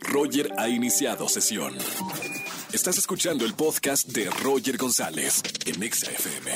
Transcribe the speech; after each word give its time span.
Roger 0.00 0.52
ha 0.58 0.68
iniciado 0.68 1.28
sesión. 1.28 1.76
Estás 2.72 2.98
escuchando 2.98 3.44
el 3.44 3.54
podcast 3.54 4.08
de 4.08 4.30
Roger 4.42 4.76
González 4.76 5.42
en 5.66 5.82
Exa 5.82 6.10
FM. 6.10 6.52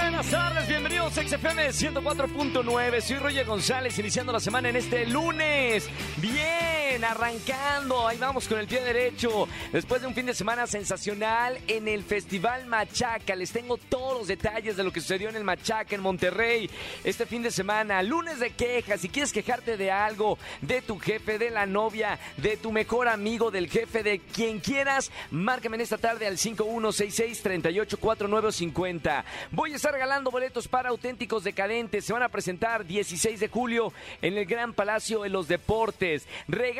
Buenas 0.00 0.30
tardes, 0.30 0.68
bienvenidos 0.68 1.18
a 1.18 1.22
XFM 1.22 1.68
104.9. 1.70 3.00
Soy 3.00 3.16
Roger 3.16 3.46
González, 3.46 3.98
iniciando 3.98 4.32
la 4.32 4.40
semana 4.40 4.68
en 4.68 4.76
este 4.76 5.06
lunes. 5.06 5.88
Bien, 6.18 6.71
arrancando. 7.00 8.06
Ahí 8.06 8.18
vamos 8.18 8.46
con 8.46 8.58
el 8.58 8.66
pie 8.66 8.82
derecho. 8.82 9.48
Después 9.72 10.02
de 10.02 10.08
un 10.08 10.14
fin 10.14 10.26
de 10.26 10.34
semana 10.34 10.66
sensacional 10.66 11.58
en 11.66 11.88
el 11.88 12.04
Festival 12.04 12.66
Machaca. 12.66 13.34
Les 13.34 13.50
tengo 13.50 13.78
todos 13.78 14.18
los 14.18 14.28
detalles 14.28 14.76
de 14.76 14.84
lo 14.84 14.92
que 14.92 15.00
sucedió 15.00 15.30
en 15.30 15.36
el 15.36 15.44
Machaca 15.44 15.94
en 15.94 16.02
Monterrey 16.02 16.68
este 17.02 17.24
fin 17.24 17.42
de 17.42 17.50
semana. 17.50 18.02
Lunes 18.02 18.40
de 18.40 18.50
quejas. 18.50 19.00
Si 19.00 19.08
quieres 19.08 19.32
quejarte 19.32 19.78
de 19.78 19.90
algo, 19.90 20.36
de 20.60 20.82
tu 20.82 20.98
jefe, 20.98 21.38
de 21.38 21.48
la 21.50 21.64
novia, 21.64 22.18
de 22.36 22.58
tu 22.58 22.72
mejor 22.72 23.08
amigo, 23.08 23.50
del 23.50 23.70
jefe, 23.70 24.02
de 24.02 24.18
quien 24.18 24.60
quieras, 24.60 25.10
márcame 25.30 25.76
en 25.76 25.82
esta 25.82 25.96
tarde 25.96 26.26
al 26.26 26.36
5166-384950. 26.36 29.24
Voy 29.50 29.72
a 29.72 29.76
estar 29.76 29.92
regalando 29.92 30.30
boletos 30.30 30.68
para 30.68 30.90
auténticos 30.90 31.44
decadentes. 31.44 32.04
Se 32.04 32.12
van 32.12 32.22
a 32.22 32.28
presentar 32.28 32.84
16 32.84 33.40
de 33.40 33.48
julio 33.48 33.94
en 34.20 34.36
el 34.36 34.44
Gran 34.44 34.74
Palacio 34.74 35.22
de 35.22 35.30
los 35.30 35.48
Deportes. 35.48 36.26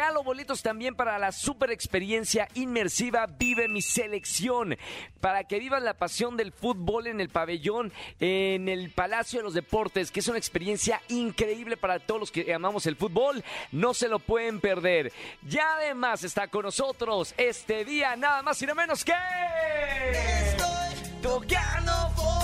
Regalo 0.02 0.24
boletos 0.24 0.62
también 0.62 0.97
para 0.97 1.16
la 1.16 1.30
super 1.30 1.70
experiencia 1.70 2.48
inmersiva 2.55 3.27
Vive 3.38 3.69
mi 3.69 3.80
selección. 3.83 4.77
Para 5.20 5.45
que 5.45 5.60
vivas 5.60 5.80
la 5.80 5.95
pasión 5.95 6.37
del 6.37 6.51
fútbol 6.51 7.06
en 7.06 7.20
el 7.20 7.29
pabellón, 7.29 7.93
en 8.19 8.69
el 8.69 8.91
Palacio 8.91 9.38
de 9.38 9.45
los 9.45 9.55
Deportes, 9.55 10.10
que 10.10 10.19
es 10.19 10.27
una 10.27 10.38
experiencia 10.38 11.01
increíble 11.07 11.77
para 11.77 12.01
todos 12.01 12.19
los 12.19 12.33
que 12.33 12.52
amamos 12.52 12.87
el 12.87 12.96
fútbol. 12.96 13.45
No 13.70 13.95
se 13.95 14.09
lo 14.09 14.19
pueden 14.19 14.60
perder. 14.60 15.12
Ya 15.43 15.77
además 15.77 16.24
está 16.24 16.48
con 16.48 16.65
nosotros 16.65 17.32
este 17.37 17.84
día, 17.84 18.16
nada 18.16 18.43
más 18.43 18.60
y 18.60 18.66
nada 18.66 18.74
menos 18.74 19.05
que. 19.05 19.15
Tocando 21.23 21.93
fondo. 22.16 22.43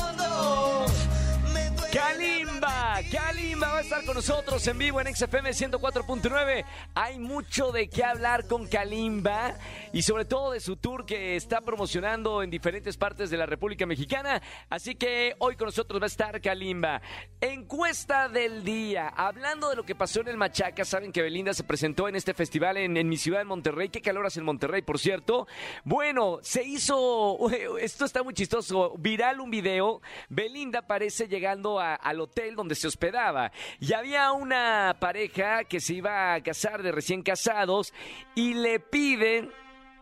Kalimba, 3.02 3.68
va 3.68 3.78
a 3.78 3.80
estar 3.82 4.04
con 4.04 4.14
nosotros 4.14 4.66
en 4.66 4.76
vivo 4.76 5.00
en 5.00 5.14
XFM 5.14 5.50
104.9. 5.50 6.64
Hay 6.94 7.18
mucho 7.20 7.70
de 7.70 7.88
qué 7.88 8.02
hablar 8.02 8.48
con 8.48 8.66
Kalimba 8.66 9.54
y 9.92 10.02
sobre 10.02 10.24
todo 10.24 10.50
de 10.50 10.58
su 10.58 10.76
tour 10.76 11.06
que 11.06 11.36
está 11.36 11.60
promocionando 11.60 12.42
en 12.42 12.50
diferentes 12.50 12.96
partes 12.96 13.30
de 13.30 13.36
la 13.36 13.46
República 13.46 13.86
Mexicana. 13.86 14.42
Así 14.68 14.96
que 14.96 15.36
hoy 15.38 15.54
con 15.54 15.66
nosotros 15.66 16.00
va 16.00 16.06
a 16.06 16.08
estar 16.08 16.40
Kalimba. 16.40 17.00
Encuesta 17.40 18.28
del 18.28 18.64
día. 18.64 19.08
Hablando 19.08 19.70
de 19.70 19.76
lo 19.76 19.84
que 19.84 19.94
pasó 19.94 20.20
en 20.20 20.28
el 20.28 20.36
Machaca, 20.36 20.84
saben 20.84 21.12
que 21.12 21.22
Belinda 21.22 21.54
se 21.54 21.62
presentó 21.62 22.08
en 22.08 22.16
este 22.16 22.34
festival 22.34 22.78
en, 22.78 23.08
mi 23.08 23.16
ciudad, 23.16 23.42
en 23.42 23.48
Monterrey. 23.48 23.90
Qué 23.90 24.00
calor 24.00 24.26
hace 24.26 24.40
en 24.40 24.46
Monterrey, 24.46 24.82
por 24.82 24.98
cierto. 24.98 25.46
Bueno, 25.84 26.40
se 26.42 26.64
hizo, 26.64 27.38
esto 27.80 28.04
está 28.04 28.24
muy 28.24 28.34
chistoso, 28.34 28.94
viral 28.98 29.40
un 29.40 29.52
video. 29.52 30.02
Belinda 30.28 30.82
parece 30.82 31.28
llegando 31.28 31.78
al 31.78 32.20
hotel 32.20 32.56
donde 32.56 32.74
se 32.74 32.87
hospedaba 32.88 33.52
y 33.80 33.92
había 33.92 34.32
una 34.32 34.96
pareja 35.00 35.64
que 35.64 35.80
se 35.80 35.94
iba 35.94 36.34
a 36.34 36.40
casar 36.42 36.82
de 36.82 36.92
recién 36.92 37.22
casados 37.22 37.92
y 38.34 38.54
le 38.54 38.80
piden, 38.80 39.50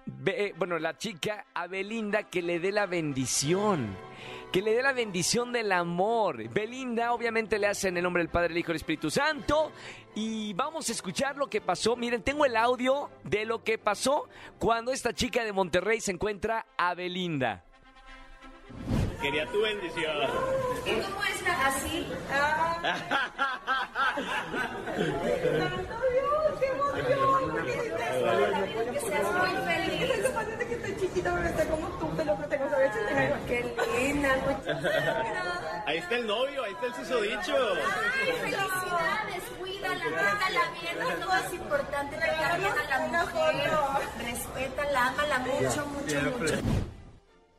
ve- 0.06 0.54
bueno, 0.56 0.78
la 0.78 0.96
chica 0.96 1.46
a 1.54 1.66
Belinda 1.66 2.24
que 2.24 2.42
le 2.42 2.58
dé 2.60 2.72
la 2.72 2.86
bendición. 2.86 3.96
Que 4.52 4.62
le 4.62 4.72
dé 4.74 4.82
la 4.82 4.92
bendición 4.92 5.52
del 5.52 5.70
amor. 5.72 6.48
Belinda 6.48 7.12
obviamente 7.12 7.58
le 7.58 7.66
hace 7.66 7.88
en 7.88 7.96
el 7.98 8.02
nombre 8.04 8.22
del 8.22 8.30
Padre, 8.30 8.52
el 8.52 8.58
Hijo 8.58 8.70
y 8.70 8.72
el 8.72 8.76
Espíritu 8.76 9.10
Santo. 9.10 9.72
Y 10.14 10.54
vamos 10.54 10.88
a 10.88 10.92
escuchar 10.92 11.36
lo 11.36 11.48
que 11.48 11.60
pasó. 11.60 11.94
Miren, 11.96 12.22
tengo 12.22 12.46
el 12.46 12.56
audio 12.56 13.10
de 13.24 13.44
lo 13.44 13.62
que 13.62 13.76
pasó 13.76 14.28
cuando 14.58 14.92
esta 14.92 15.12
chica 15.12 15.44
de 15.44 15.52
Monterrey 15.52 16.00
se 16.00 16.12
encuentra 16.12 16.64
a 16.78 16.94
Belinda. 16.94 17.64
Quería 19.26 19.44
tu 19.50 19.60
bendición. 19.60 20.16
¿Y 20.86 20.92
cómo 21.00 21.24
está 21.24 21.66
así? 21.66 22.06
Que 28.92 29.00
seas 29.00 29.32
muy 29.32 29.50
feliz. 29.66 30.12
que 30.68 30.74
estoy 30.74 30.96
chiquita, 31.00 31.34
pero 31.34 31.48
está 31.48 31.64
como 31.64 31.88
tú, 31.98 32.06
te 32.16 32.24
lo 32.24 32.36
protejo, 32.36 32.70
¿sabes? 32.70 32.92
Qué 33.48 33.74
linda, 33.98 34.36
muchachita. 34.46 35.82
Ahí 35.86 35.98
está 35.98 36.14
el 36.14 36.26
novio, 36.28 36.62
ahí 36.62 36.72
está 36.74 36.86
el 36.86 36.94
susodicho. 36.94 37.56
Ay, 37.74 38.32
felicidades, 38.42 39.42
cuídala, 39.58 40.04
trátala 40.04 40.60
bien, 40.80 41.20
no 41.20 41.36
es 41.36 41.52
importante, 41.52 42.16
tratar 42.16 42.58
bien 42.60 42.72
a 42.78 42.98
la 42.98 43.24
mujer, 43.24 43.70
respétala, 44.24 45.06
ámala 45.08 45.38
mucho, 45.40 45.86
mucho, 45.86 46.22
mucho. 46.38 46.85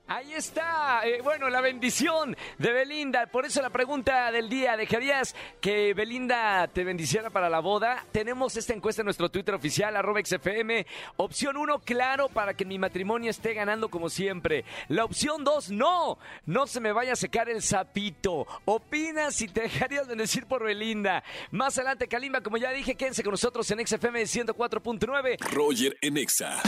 Ahí 0.09 0.34
está, 0.34 1.01
eh, 1.06 1.19
bueno, 1.22 1.50
la 1.50 1.59
bendición 1.59 2.38
de 2.57 2.72
Belinda. 2.72 3.25
Por 3.28 3.45
eso 3.45 3.62
la 3.62 3.69
pregunta 3.69 4.31
del 4.31 4.47
día, 4.47 4.78
¿dejarías 4.78 5.35
que 5.59 5.94
Belinda 5.94 6.69
te 6.69 6.85
bendiciera 6.85 7.29
para 7.29 7.50
la 7.50 7.59
boda? 7.59 8.06
Tenemos 8.13 8.56
esta 8.56 8.73
encuesta 8.73 9.01
en 9.01 9.07
nuestro 9.07 9.28
Twitter 9.29 9.53
oficial, 9.53 9.97
arroba 9.97 10.22
XFM. 10.23 10.85
Opción 11.18 11.57
1, 11.57 11.79
claro, 11.79 12.29
para 12.29 12.53
que 12.53 12.63
mi 12.63 12.79
matrimonio 12.79 13.29
esté 13.29 13.53
ganando 13.53 13.90
como 13.90 14.09
siempre. 14.09 14.63
La 14.88 15.03
opción 15.03 15.44
2, 15.44 15.72
no, 15.72 16.18
no 16.45 16.68
se 16.68 16.79
me 16.79 16.94
vaya 16.94 17.12
a 17.12 17.18
secar 17.18 17.50
el 17.50 17.62
sapito. 17.62 18.47
Opina 18.63 19.29
si 19.31 19.50
te 19.50 19.63
dejarías 19.63 20.07
bendecir 20.07 20.45
por 20.45 20.63
Belinda. 20.63 21.22
Más 21.51 21.78
adelante, 21.78 22.07
Kalimba, 22.07 22.39
como 22.39 22.56
ya 22.56 22.72
dije, 22.72 22.95
quédense 22.95 23.24
con 23.24 23.31
nosotros 23.31 23.69
en 23.72 23.85
XFM 23.85 24.24
104.9. 24.24 25.38
Roger 25.51 25.97
en 26.00 26.16
Exa. 26.16 26.62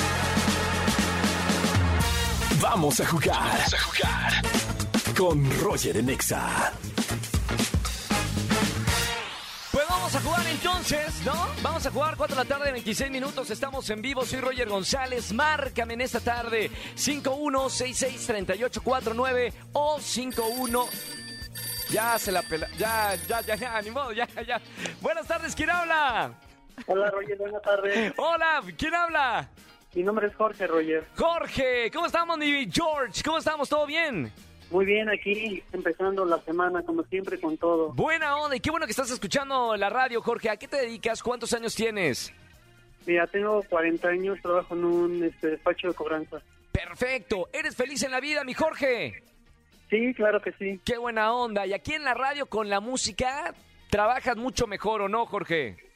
Vamos 2.62 3.00
a 3.00 3.06
jugar. 3.06 3.38
Vamos 3.38 3.74
a 3.74 3.80
jugar. 3.80 4.34
Con 5.18 5.60
Roger 5.62 5.96
en 5.98 6.10
Exa. 6.10 6.74
Pues 9.72 9.88
vamos 9.88 10.16
a 10.16 10.20
jugar 10.20 10.46
entonces, 10.48 11.22
¿no? 11.26 11.48
Vamos 11.62 11.86
a 11.86 11.92
jugar 11.92 12.16
4 12.18 12.36
de 12.36 12.44
la 12.44 12.48
tarde, 12.48 12.72
26 12.72 13.12
minutos. 13.12 13.50
Estamos 13.50 13.90
en 13.90 14.02
vivo. 14.02 14.26
Soy 14.26 14.42
Roger 14.42 14.68
González. 14.68 15.32
Márcame 15.32 15.94
en 15.94 16.02
esta 16.02 16.20
tarde. 16.20 16.70
51663849 16.96 19.54
o 19.74 20.00
51. 20.00 20.86
Ya 21.92 22.18
se 22.20 22.32
la 22.32 22.42
pela. 22.42 22.68
Ya, 22.78 23.16
ya, 23.28 23.42
ya, 23.42 23.56
ya, 23.56 23.82
ni 23.82 23.92
modo, 23.92 24.12
ya, 24.12 24.28
ya. 24.46 24.60
Buenas 25.02 25.28
tardes, 25.28 25.56
¿quién 25.56 25.70
habla? 25.70 26.34
Hola 26.86 27.10
Roger, 27.10 27.38
buenas 27.38 27.62
tardes. 27.62 28.14
Hola, 28.18 28.62
¿quién 28.78 28.96
habla? 28.96 29.50
Mi 29.96 30.04
nombre 30.04 30.28
es 30.28 30.36
Jorge 30.36 30.68
Roger. 30.68 31.04
Jorge, 31.16 31.90
¿cómo 31.92 32.06
estamos, 32.06 32.38
mi 32.38 32.70
George? 32.72 33.24
¿Cómo 33.24 33.40
estamos? 33.40 33.68
¿Todo 33.68 33.88
bien? 33.88 34.32
Muy 34.70 34.86
bien, 34.86 35.10
aquí 35.10 35.64
empezando 35.74 36.26
la 36.26 36.40
semana 36.42 36.84
como 36.84 37.04
siempre 37.04 37.40
con 37.40 37.58
todo. 37.58 37.92
Buena 37.94 38.38
onda 38.38 38.56
y 38.56 38.60
qué 38.60 38.70
bueno 38.70 38.86
que 38.86 38.92
estás 38.92 39.10
escuchando 39.10 39.76
la 39.76 39.90
radio, 39.90 40.22
Jorge. 40.22 40.52
¿A 40.52 40.58
qué 40.58 40.68
te 40.68 40.78
dedicas? 40.78 41.24
¿Cuántos 41.24 41.54
años 41.54 41.74
tienes? 41.74 42.32
Mira, 43.08 43.26
tengo 43.26 43.64
40 43.64 44.08
años, 44.08 44.38
trabajo 44.44 44.76
en 44.76 44.86
un 44.86 45.24
este, 45.24 45.48
despacho 45.48 45.88
de 45.88 45.94
cobranza. 45.96 46.38
Perfecto. 46.72 47.50
¿Eres 47.52 47.76
feliz 47.76 48.04
en 48.04 48.12
la 48.12 48.20
vida, 48.20 48.44
mi 48.44 48.54
Jorge? 48.54 49.24
Sí, 49.90 50.14
claro 50.14 50.40
que 50.40 50.52
sí. 50.52 50.80
Qué 50.86 51.00
buena 51.00 51.34
onda. 51.34 51.66
Y 51.66 51.74
aquí 51.74 51.94
en 51.94 52.04
la 52.04 52.14
radio 52.14 52.46
con 52.46 52.70
la 52.70 52.80
música 52.80 53.56
trabajas 53.90 54.38
mucho 54.38 54.68
mejor, 54.68 55.02
¿o 55.02 55.10
no, 55.10 55.26
Jorge? 55.26 55.89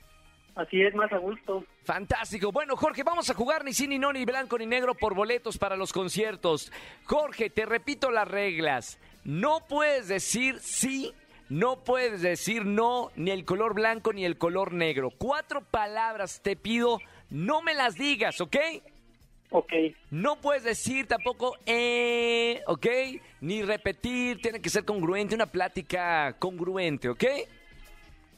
Así 0.55 0.81
es, 0.81 0.93
más 0.93 1.11
a 1.11 1.17
gusto. 1.17 1.65
Fantástico. 1.83 2.51
Bueno, 2.51 2.75
Jorge, 2.75 3.03
vamos 3.03 3.29
a 3.29 3.33
jugar 3.33 3.65
ni 3.65 3.73
sí, 3.73 3.87
ni 3.87 3.97
no, 3.97 4.13
ni 4.13 4.23
blanco, 4.23 4.57
ni 4.57 4.65
negro 4.65 4.93
por 4.93 5.15
boletos 5.15 5.57
para 5.57 5.75
los 5.75 5.91
conciertos. 5.91 6.71
Jorge, 7.05 7.49
te 7.49 7.65
repito 7.65 8.11
las 8.11 8.27
reglas. 8.27 8.99
No 9.23 9.65
puedes 9.67 10.07
decir 10.07 10.59
sí, 10.59 11.11
no 11.49 11.83
puedes 11.83 12.21
decir 12.21 12.65
no, 12.65 13.11
ni 13.15 13.31
el 13.31 13.45
color 13.45 13.73
blanco, 13.73 14.13
ni 14.13 14.25
el 14.25 14.37
color 14.37 14.73
negro. 14.73 15.09
Cuatro 15.17 15.61
palabras 15.61 16.41
te 16.43 16.55
pido, 16.55 16.99
no 17.29 17.61
me 17.61 17.73
las 17.73 17.95
digas, 17.95 18.39
¿ok? 18.41 18.57
Ok, 19.55 19.71
No 20.09 20.37
puedes 20.41 20.63
decir 20.63 21.05
tampoco 21.05 21.55
eh, 21.67 22.63
¿ok? 22.65 22.87
Ni 23.41 23.61
repetir, 23.61 24.41
tiene 24.41 24.59
que 24.59 24.69
ser 24.69 24.83
congruente, 24.83 25.35
una 25.35 25.45
plática 25.45 26.35
congruente, 26.39 27.07
¿ok? 27.09 27.23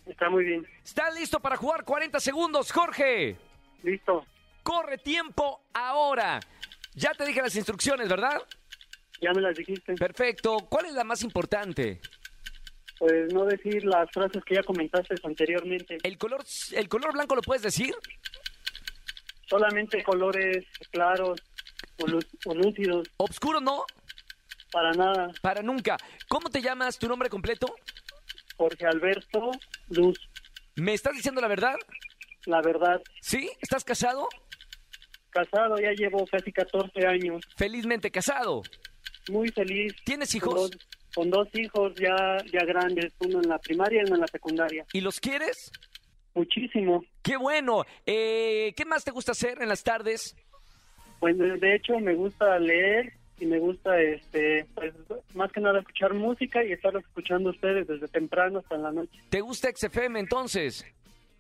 Está 0.06 0.30
muy 0.30 0.44
bien. 0.46 0.68
¿Estás 0.84 1.14
listo 1.16 1.40
para 1.40 1.58
jugar 1.58 1.84
40 1.84 2.20
segundos, 2.20 2.72
Jorge? 2.72 3.38
Listo. 3.84 4.26
Corre 4.64 4.98
tiempo 4.98 5.62
ahora. 5.74 6.40
Ya 6.94 7.12
te 7.14 7.26
dije 7.26 7.42
las 7.42 7.56
instrucciones, 7.56 8.08
¿verdad? 8.10 8.42
Ya 9.22 9.32
me 9.34 9.42
las 9.42 9.56
dijiste. 9.56 9.94
Perfecto. 9.96 10.58
¿Cuál 10.70 10.88
es 10.88 10.94
la 10.94 11.04
más 11.04 11.22
importante? 11.24 12.00
Pues 12.98 13.34
no 13.34 13.46
decir 13.46 13.84
las 13.86 14.10
frases 14.12 14.44
que 14.46 14.56
ya 14.56 14.64
comentaste 14.64 15.16
anteriormente. 15.24 15.98
¿El 16.04 16.18
color, 16.18 16.44
el 16.72 16.88
color 16.90 17.14
blanco 17.14 17.36
lo 17.36 17.42
puedes 17.42 17.62
decir? 17.62 17.94
Solamente 19.50 20.04
colores 20.04 20.66
claros 20.92 21.40
o, 22.02 22.08
lú- 22.08 22.26
o 22.46 22.56
lúcidos, 22.56 23.08
¿Obscuro 23.18 23.60
no? 23.62 23.84
para 24.72 24.92
nada. 24.94 25.32
Para 25.42 25.62
nunca. 25.62 25.96
¿Cómo 26.28 26.50
te 26.50 26.62
llamas? 26.62 26.98
¿Tu 26.98 27.08
nombre 27.08 27.30
completo? 27.30 27.76
Jorge 28.58 28.86
Alberto 28.86 29.52
Luz. 29.90 30.18
¿Me 30.76 30.94
estás 30.94 31.14
diciendo 31.16 31.42
la 31.42 31.48
verdad? 31.48 31.76
La 32.46 32.62
verdad, 32.62 33.02
¿Sí? 33.22 33.50
¿Estás 33.62 33.84
casado? 33.84 34.28
casado 35.32 35.76
ya 35.78 35.92
llevo 35.92 36.26
casi 36.28 36.52
14 36.52 37.06
años. 37.08 37.44
Felizmente 37.58 38.10
casado. 38.10 38.62
Muy 39.30 39.50
feliz. 39.50 39.94
¿Tienes 40.06 40.30
Con 40.32 40.38
hijos? 40.38 40.72
dos, 40.72 40.88
con 41.14 41.30
dos 41.30 41.48
hijos 41.56 41.94
ya, 41.96 42.38
ya 42.54 42.64
grandes, 42.66 43.12
uno 43.20 43.42
en 43.42 43.50
la 43.50 43.58
primaria 43.60 44.02
y 44.02 44.06
uno 44.06 44.16
en 44.16 44.22
la 44.22 44.28
secundaria. 44.28 44.86
¿Y 44.94 45.02
los 45.02 45.20
quieres? 45.20 45.72
Muchísimo. 46.36 47.04
¡Qué 47.22 47.36
bueno! 47.38 47.84
Eh, 48.06 48.74
¿Qué 48.78 48.86
más 48.86 49.04
te 49.04 49.12
gusta 49.12 49.32
hacer 49.34 49.62
en 49.62 49.68
las 49.70 49.84
tardes? 49.84 50.36
Pues 51.20 51.38
de 51.38 51.76
hecho 51.76 52.00
me 52.00 52.14
gusta 52.14 52.58
leer 52.60 53.14
y 53.40 53.46
me 53.46 53.60
gusta, 53.60 54.00
este, 54.02 54.66
pues 54.74 54.94
más 55.34 55.52
que 55.52 55.62
nada 55.62 55.80
escuchar 55.80 56.14
música 56.14 56.64
y 56.64 56.72
estar 56.72 56.96
escuchando 56.96 57.50
ustedes 57.50 57.88
desde 57.88 58.08
temprano 58.08 58.60
hasta 58.60 58.76
en 58.76 58.84
la 58.84 58.92
noche. 58.92 59.20
¿Te 59.30 59.42
gusta 59.42 59.70
XFM 59.76 60.20
entonces? 60.20 60.86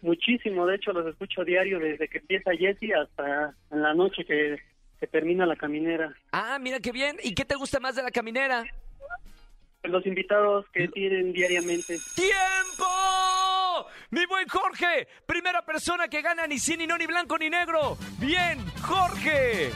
Muchísimo, 0.02 0.66
de 0.68 0.76
hecho 0.76 0.92
los 0.92 1.08
escucho 1.08 1.44
diario 1.44 1.80
desde 1.80 2.08
que 2.08 2.20
empieza 2.20 2.52
Jesse 2.52 2.94
hasta 2.94 3.56
en 3.72 3.82
la 3.82 3.94
noche 3.94 4.26
que, 4.26 4.60
que 5.00 5.08
termina 5.08 5.46
la 5.46 5.56
caminera. 5.56 6.14
Ah, 6.32 6.60
mira 6.60 6.80
qué 6.80 6.92
bien. 6.92 7.18
¿Y 7.24 7.34
qué 7.34 7.46
te 7.46 7.56
gusta 7.56 7.80
más 7.80 7.96
de 7.96 8.04
la 8.04 8.12
caminera? 8.12 8.66
Pues 9.82 9.92
Los 9.92 10.06
invitados 10.06 10.66
que 10.74 10.88
tienen 10.90 11.32
diariamente. 11.32 11.98
¡Tiempo! 12.16 12.86
Mi 14.12 14.26
buen 14.26 14.48
Jorge, 14.48 15.08
primera 15.26 15.66
persona 15.66 16.08
que 16.08 16.22
gana 16.22 16.46
ni 16.46 16.60
sí, 16.60 16.78
ni 16.78 16.86
no, 16.86 16.98
ni 16.98 17.06
blanco, 17.08 17.38
ni 17.38 17.50
negro. 17.50 17.98
Bien, 18.20 18.60
Jorge. 18.82 19.72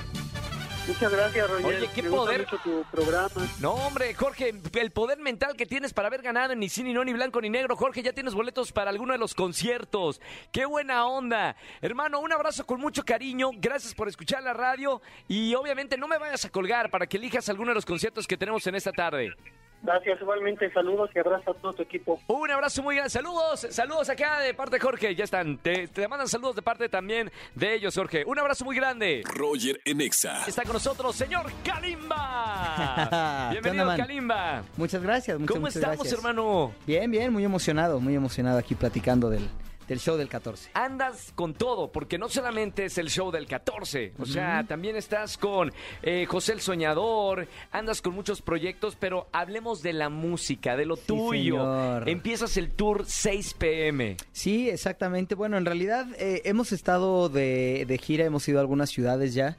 Muchas 0.90 1.12
gracias, 1.12 1.48
Roger. 1.48 1.66
Oye, 1.68 1.90
qué 1.94 2.02
Me 2.02 2.10
gusta 2.10 2.26
poder. 2.26 2.40
mucho 2.42 2.58
tu 2.64 2.84
programa. 2.92 3.48
No, 3.60 3.74
hombre, 3.74 4.12
Jorge, 4.16 4.56
el 4.74 4.92
poder 4.92 5.20
mental 5.20 5.56
que 5.56 5.68
tienes 5.68 5.94
para 5.94 6.08
haber 6.08 6.24
ganado 6.24 6.54
en 6.54 6.60
ni 6.60 6.68
sí, 6.68 6.82
ni 6.82 6.94
no, 6.94 7.04
ni 7.04 7.14
blanco, 7.14 7.40
ni 7.40 7.50
negro. 7.50 7.76
Jorge, 7.76 8.02
ya 8.02 8.12
tienes 8.12 8.34
boletos 8.34 8.72
para 8.72 8.90
alguno 8.90 9.14
de 9.14 9.20
los 9.20 9.36
conciertos. 9.36 10.20
¡Qué 10.52 10.66
buena 10.66 11.06
onda! 11.06 11.56
Hermano, 11.82 12.20
un 12.20 12.34
abrazo 12.34 12.66
con 12.66 12.82
mucho 12.82 13.06
cariño. 13.06 13.52
Gracias 13.58 13.94
por 13.94 14.08
escuchar 14.08 14.42
la 14.42 14.54
radio. 14.54 15.00
Y 15.28 15.54
obviamente 15.54 15.96
no 15.96 16.08
me 16.08 16.18
vayas 16.18 16.44
a 16.46 16.50
colgar 16.50 16.90
para 16.90 17.06
que 17.06 17.18
elijas 17.18 17.48
alguno 17.50 17.70
de 17.70 17.76
los 17.76 17.86
conciertos 17.86 18.26
que 18.26 18.36
tenemos 18.36 18.66
en 18.66 18.74
esta 18.74 18.92
tarde. 18.92 19.36
Gracias, 19.82 20.20
igualmente. 20.22 20.72
Saludos 20.74 21.10
y 21.16 21.20
abrazo 21.20 21.52
a 21.52 21.54
todo 21.54 21.74
tu 21.74 21.84
equipo. 21.84 22.20
Un 22.28 22.52
abrazo 22.52 22.84
muy 22.84 22.96
grande. 22.96 23.10
Saludos, 23.10 23.66
saludos 23.70 24.10
acá 24.10 24.40
de 24.40 24.54
parte 24.54 24.76
de 24.76 24.80
Jorge. 24.82 25.16
Ya 25.16 25.24
están. 25.24 25.58
Te, 25.58 25.88
te 25.88 26.08
mandan 26.08 26.28
saludos 26.28 26.58
de 26.58 26.62
parte 26.62 26.90
también 26.90 27.32
de 27.56 27.76
ellos, 27.76 27.96
Jorge. 27.96 28.24
Un 28.26 28.38
abrazo 28.40 28.66
muy 28.66 28.76
grande. 28.76 29.24
Roger 29.26 29.80
en 29.86 30.02
Exa. 30.02 30.46
Está 30.48 30.64
con 30.64 30.74
nosotros, 30.74 31.16
señor 31.16 31.50
Kalimba. 31.64 32.76
¿Qué 32.90 33.04
onda, 33.04 33.50
Bienvenido, 33.52 33.86
man? 33.86 33.98
Kalimba. 33.98 34.64
Muchas 34.78 35.02
gracias, 35.02 35.40
muchas, 35.40 35.54
¿Cómo 35.54 35.62
muchas 35.62 35.76
estamos, 35.78 35.98
gracias. 36.00 36.20
hermano? 36.20 36.74
Bien, 36.86 37.10
bien, 37.10 37.32
muy 37.32 37.46
emocionado, 37.46 38.00
muy 38.00 38.16
emocionado 38.16 38.58
aquí 38.58 38.76
platicando 38.76 39.30
del, 39.30 39.48
del 39.90 40.00
show 40.00 40.16
del 40.16 40.30
14. 40.30 40.70
Andas 40.74 41.34
con 41.36 41.54
todo, 41.54 41.92
porque 41.92 42.18
no 42.18 42.30
solamente 42.30 42.86
es 42.86 42.98
el 42.98 43.10
show 43.10 43.32
del 43.32 43.46
14, 43.48 44.14
o 44.20 44.26
sea, 44.26 44.64
también 44.66 44.96
estás 44.96 45.38
con 45.38 45.74
eh, 46.04 46.26
José 46.28 46.54
el 46.54 46.62
Soñador, 46.62 47.48
andas 47.72 48.02
con 48.02 48.14
muchos 48.14 48.42
proyectos, 48.42 48.96
pero 48.98 49.28
hablemos 49.34 49.82
de 49.82 49.92
la 49.94 50.08
música, 50.10 50.78
de 50.78 50.86
lo 50.86 50.96
Sí, 50.96 51.02
tuyo. 51.08 51.56
señor. 51.56 52.08
Empiezas 52.08 52.56
el 52.56 52.70
tour 52.72 53.04
6 53.06 53.56
pm. 53.56 54.16
Sí, 54.32 54.70
exactamente. 54.70 55.36
Bueno, 55.36 55.58
en 55.58 55.66
realidad 55.66 56.06
eh, 56.20 56.44
hemos 56.46 56.72
estado 56.72 57.28
de, 57.28 57.86
de 57.88 57.98
gira, 57.98 58.24
hemos 58.26 58.48
ido 58.48 58.60
a 58.60 58.62
algunas 58.62 58.90
ciudades 58.92 59.34
ya. 59.34 59.58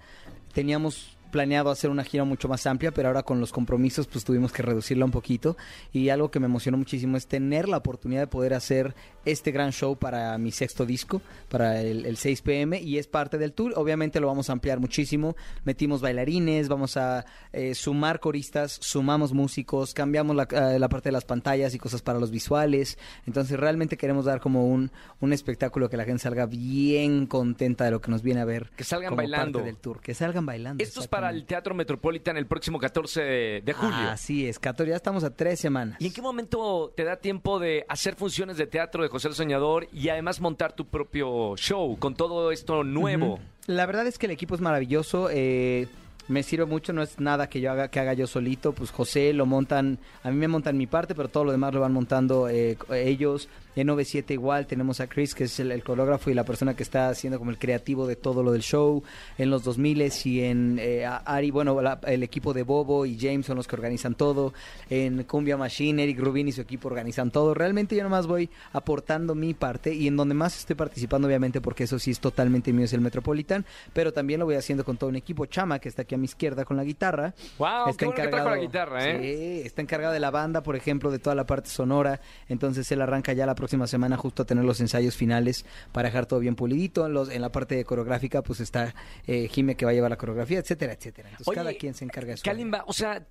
Teníamos 0.54 1.16
planeado 1.30 1.70
hacer 1.70 1.90
una 1.90 2.04
gira 2.04 2.24
mucho 2.24 2.48
más 2.48 2.66
amplia, 2.66 2.92
pero 2.92 3.08
ahora 3.08 3.22
con 3.22 3.40
los 3.40 3.52
compromisos 3.52 4.06
pues 4.06 4.24
tuvimos 4.24 4.52
que 4.52 4.62
reducirla 4.62 5.04
un 5.04 5.10
poquito. 5.10 5.56
Y 5.92 6.08
algo 6.08 6.30
que 6.30 6.40
me 6.40 6.46
emocionó 6.46 6.76
muchísimo 6.76 7.16
es 7.16 7.26
tener 7.26 7.68
la 7.68 7.78
oportunidad 7.78 8.20
de 8.22 8.26
poder 8.26 8.54
hacer 8.54 8.94
este 9.24 9.50
gran 9.50 9.72
show 9.72 9.96
para 9.96 10.36
mi 10.38 10.50
sexto 10.50 10.86
disco, 10.86 11.22
para 11.48 11.80
el, 11.80 12.06
el 12.06 12.16
6 12.16 12.42
pm, 12.42 12.80
y 12.80 12.98
es 12.98 13.06
parte 13.06 13.38
del 13.38 13.52
tour. 13.52 13.72
Obviamente 13.76 14.20
lo 14.20 14.26
vamos 14.26 14.50
a 14.50 14.52
ampliar 14.52 14.80
muchísimo. 14.80 15.36
Metimos 15.64 16.00
bailarines, 16.00 16.68
vamos 16.68 16.96
a 16.96 17.24
eh, 17.52 17.74
sumar 17.74 18.20
coristas, 18.20 18.78
sumamos 18.80 19.32
músicos, 19.32 19.94
cambiamos 19.94 20.36
la, 20.36 20.48
eh, 20.50 20.78
la 20.78 20.88
parte 20.88 21.08
de 21.08 21.12
las 21.12 21.24
pantallas 21.24 21.74
y 21.74 21.78
cosas 21.78 22.02
para 22.02 22.18
los 22.18 22.30
visuales. 22.30 22.98
Entonces 23.26 23.58
realmente 23.58 23.96
queremos 23.96 24.24
dar 24.24 24.40
como 24.40 24.66
un, 24.66 24.90
un 25.20 25.32
espectáculo 25.32 25.88
que 25.88 25.96
la 25.96 26.04
gente 26.04 26.22
salga 26.22 26.46
bien 26.46 27.26
contenta 27.26 27.84
de 27.84 27.90
lo 27.90 28.00
que 28.00 28.10
nos 28.10 28.22
viene 28.22 28.40
a 28.40 28.44
ver. 28.44 28.70
Que 28.76 28.84
salgan 28.84 29.10
como 29.10 29.18
bailando. 29.18 29.58
parte 29.58 29.66
del 29.66 29.76
tour. 29.76 30.00
Que 30.00 30.14
salgan 30.14 30.46
bailando. 30.46 30.82
Esto 30.82 31.00
es 31.00 31.08
para 31.20 31.30
el. 31.30 31.44
Teatro 31.44 31.74
Metropolitan 31.74 32.36
el 32.36 32.46
próximo 32.46 32.78
14 32.78 33.20
de, 33.22 33.62
de 33.64 33.72
julio. 33.72 33.96
Así 34.10 34.46
es, 34.46 34.58
14, 34.58 34.90
ya 34.90 34.96
estamos 34.96 35.24
a 35.24 35.30
tres 35.34 35.60
semanas. 35.60 35.96
¿Y 36.00 36.06
en 36.06 36.12
qué 36.12 36.22
momento 36.22 36.92
te 36.96 37.04
da 37.04 37.16
tiempo 37.16 37.58
de 37.58 37.84
hacer 37.88 38.14
funciones 38.14 38.56
de 38.56 38.66
teatro 38.66 39.02
de 39.02 39.08
José 39.08 39.28
el 39.28 39.34
Soñador 39.34 39.88
y 39.92 40.08
además 40.08 40.40
montar 40.40 40.72
tu 40.72 40.86
propio 40.86 41.56
show 41.56 41.96
con 41.98 42.14
todo 42.14 42.52
esto 42.52 42.84
nuevo? 42.84 43.38
La 43.66 43.86
verdad 43.86 44.06
es 44.06 44.18
que 44.18 44.26
el 44.26 44.32
equipo 44.32 44.54
es 44.54 44.60
maravilloso. 44.60 45.28
eh, 45.30 45.88
me 46.28 46.44
sirve 46.44 46.64
mucho, 46.64 46.92
no 46.92 47.02
es 47.02 47.18
nada 47.18 47.48
que 47.48 47.60
yo 47.60 47.72
haga, 47.72 47.88
que 47.88 47.98
haga 47.98 48.12
yo 48.14 48.26
solito. 48.28 48.72
Pues 48.72 48.92
José 48.92 49.32
lo 49.32 49.46
montan, 49.46 49.98
a 50.22 50.30
mí 50.30 50.36
me 50.36 50.46
montan 50.46 50.78
mi 50.78 50.86
parte, 50.86 51.14
pero 51.16 51.28
todo 51.28 51.44
lo 51.44 51.50
demás 51.52 51.74
lo 51.74 51.80
van 51.80 51.92
montando 51.92 52.48
eh, 52.48 52.78
ellos. 52.92 53.48
En 53.76 53.86
97 53.86 54.34
igual 54.34 54.66
tenemos 54.66 55.00
a 55.00 55.06
Chris, 55.08 55.34
que 55.34 55.44
es 55.44 55.60
el, 55.60 55.70
el 55.72 55.82
coreógrafo 55.84 56.30
y 56.30 56.34
la 56.34 56.44
persona 56.44 56.74
que 56.74 56.82
está 56.82 57.08
haciendo 57.08 57.38
como 57.38 57.50
el 57.50 57.58
creativo 57.58 58.06
de 58.06 58.16
todo 58.16 58.42
lo 58.42 58.52
del 58.52 58.62
show. 58.62 59.02
En 59.38 59.50
los 59.50 59.62
2000 59.64 60.00
y 60.24 60.40
en 60.44 60.78
eh, 60.80 61.04
Ari, 61.06 61.50
bueno, 61.50 61.80
la- 61.80 62.00
el 62.06 62.22
equipo 62.22 62.52
de 62.52 62.62
Bobo 62.62 63.06
y 63.06 63.18
James 63.18 63.46
son 63.46 63.56
los 63.56 63.66
que 63.68 63.76
organizan 63.76 64.14
todo. 64.14 64.52
En 64.88 65.22
Cumbia 65.24 65.56
Machine, 65.56 66.02
Eric 66.02 66.18
Rubin 66.20 66.48
y 66.48 66.52
su 66.52 66.60
equipo 66.62 66.88
organizan 66.88 67.30
todo. 67.30 67.54
Realmente 67.54 67.94
yo 67.96 68.02
nomás 68.02 68.26
voy 68.26 68.48
aportando 68.72 69.34
mi 69.34 69.54
parte 69.54 69.94
y 69.94 70.06
en 70.08 70.16
donde 70.16 70.34
más 70.34 70.56
estoy 70.58 70.76
participando, 70.76 71.26
obviamente, 71.28 71.60
porque 71.60 71.84
eso 71.84 71.98
sí 71.98 72.10
es 72.10 72.20
totalmente 72.20 72.72
mío, 72.72 72.84
es 72.84 72.92
el 72.92 73.00
Metropolitan, 73.00 73.64
pero 73.92 74.12
también 74.12 74.40
lo 74.40 74.46
voy 74.46 74.54
haciendo 74.56 74.84
con 74.84 74.96
todo 74.96 75.10
un 75.10 75.16
equipo. 75.16 75.46
Chama, 75.46 75.78
que 75.78 75.88
está 75.88 76.02
aquí 76.02 76.14
a 76.14 76.18
mi 76.18 76.24
izquierda 76.24 76.64
con 76.64 76.76
la 76.76 76.84
guitarra. 76.84 77.34
Wow, 77.58 77.94
qué 77.96 78.04
bueno 78.06 78.22
que 78.22 78.28
trajo 78.28 78.50
la 78.50 78.56
guitarra, 78.56 79.08
¿eh? 79.08 79.60
Sí, 79.60 79.66
está 79.66 79.82
encargado 79.82 80.12
de 80.14 80.20
la 80.20 80.30
banda, 80.30 80.62
por 80.62 80.76
ejemplo, 80.76 81.10
de 81.10 81.18
toda 81.18 81.34
la 81.34 81.44
parte 81.46 81.68
sonora. 81.70 82.20
Entonces 82.48 82.90
él 82.92 83.00
arranca 83.02 83.32
ya 83.32 83.46
la 83.46 83.54
próxima 83.60 83.86
semana 83.86 84.16
justo 84.16 84.42
a 84.42 84.46
tener 84.46 84.64
los 84.64 84.80
ensayos 84.80 85.16
finales 85.16 85.64
para 85.92 86.08
dejar 86.08 86.26
todo 86.26 86.40
bien 86.40 86.56
pulidito. 86.56 87.06
En, 87.06 87.12
los, 87.12 87.28
en 87.30 87.40
la 87.42 87.52
parte 87.52 87.84
coreográfica, 87.84 88.42
pues 88.42 88.60
está 88.60 88.94
eh, 89.26 89.48
Jime 89.48 89.76
que 89.76 89.84
va 89.84 89.90
a 89.92 89.94
llevar 89.94 90.10
la 90.10 90.16
coreografía, 90.16 90.58
etcétera, 90.58 90.92
etcétera. 90.94 91.28
Entonces 91.28 91.48
Oye, 91.48 91.56
cada 91.56 91.72
quien 91.74 91.94
se 91.94 92.04
encarga 92.04 92.32
de 92.32 92.36
su 92.38 92.42
Kalimba, 92.44 92.84
o 92.86 92.92
sea, 92.92 93.22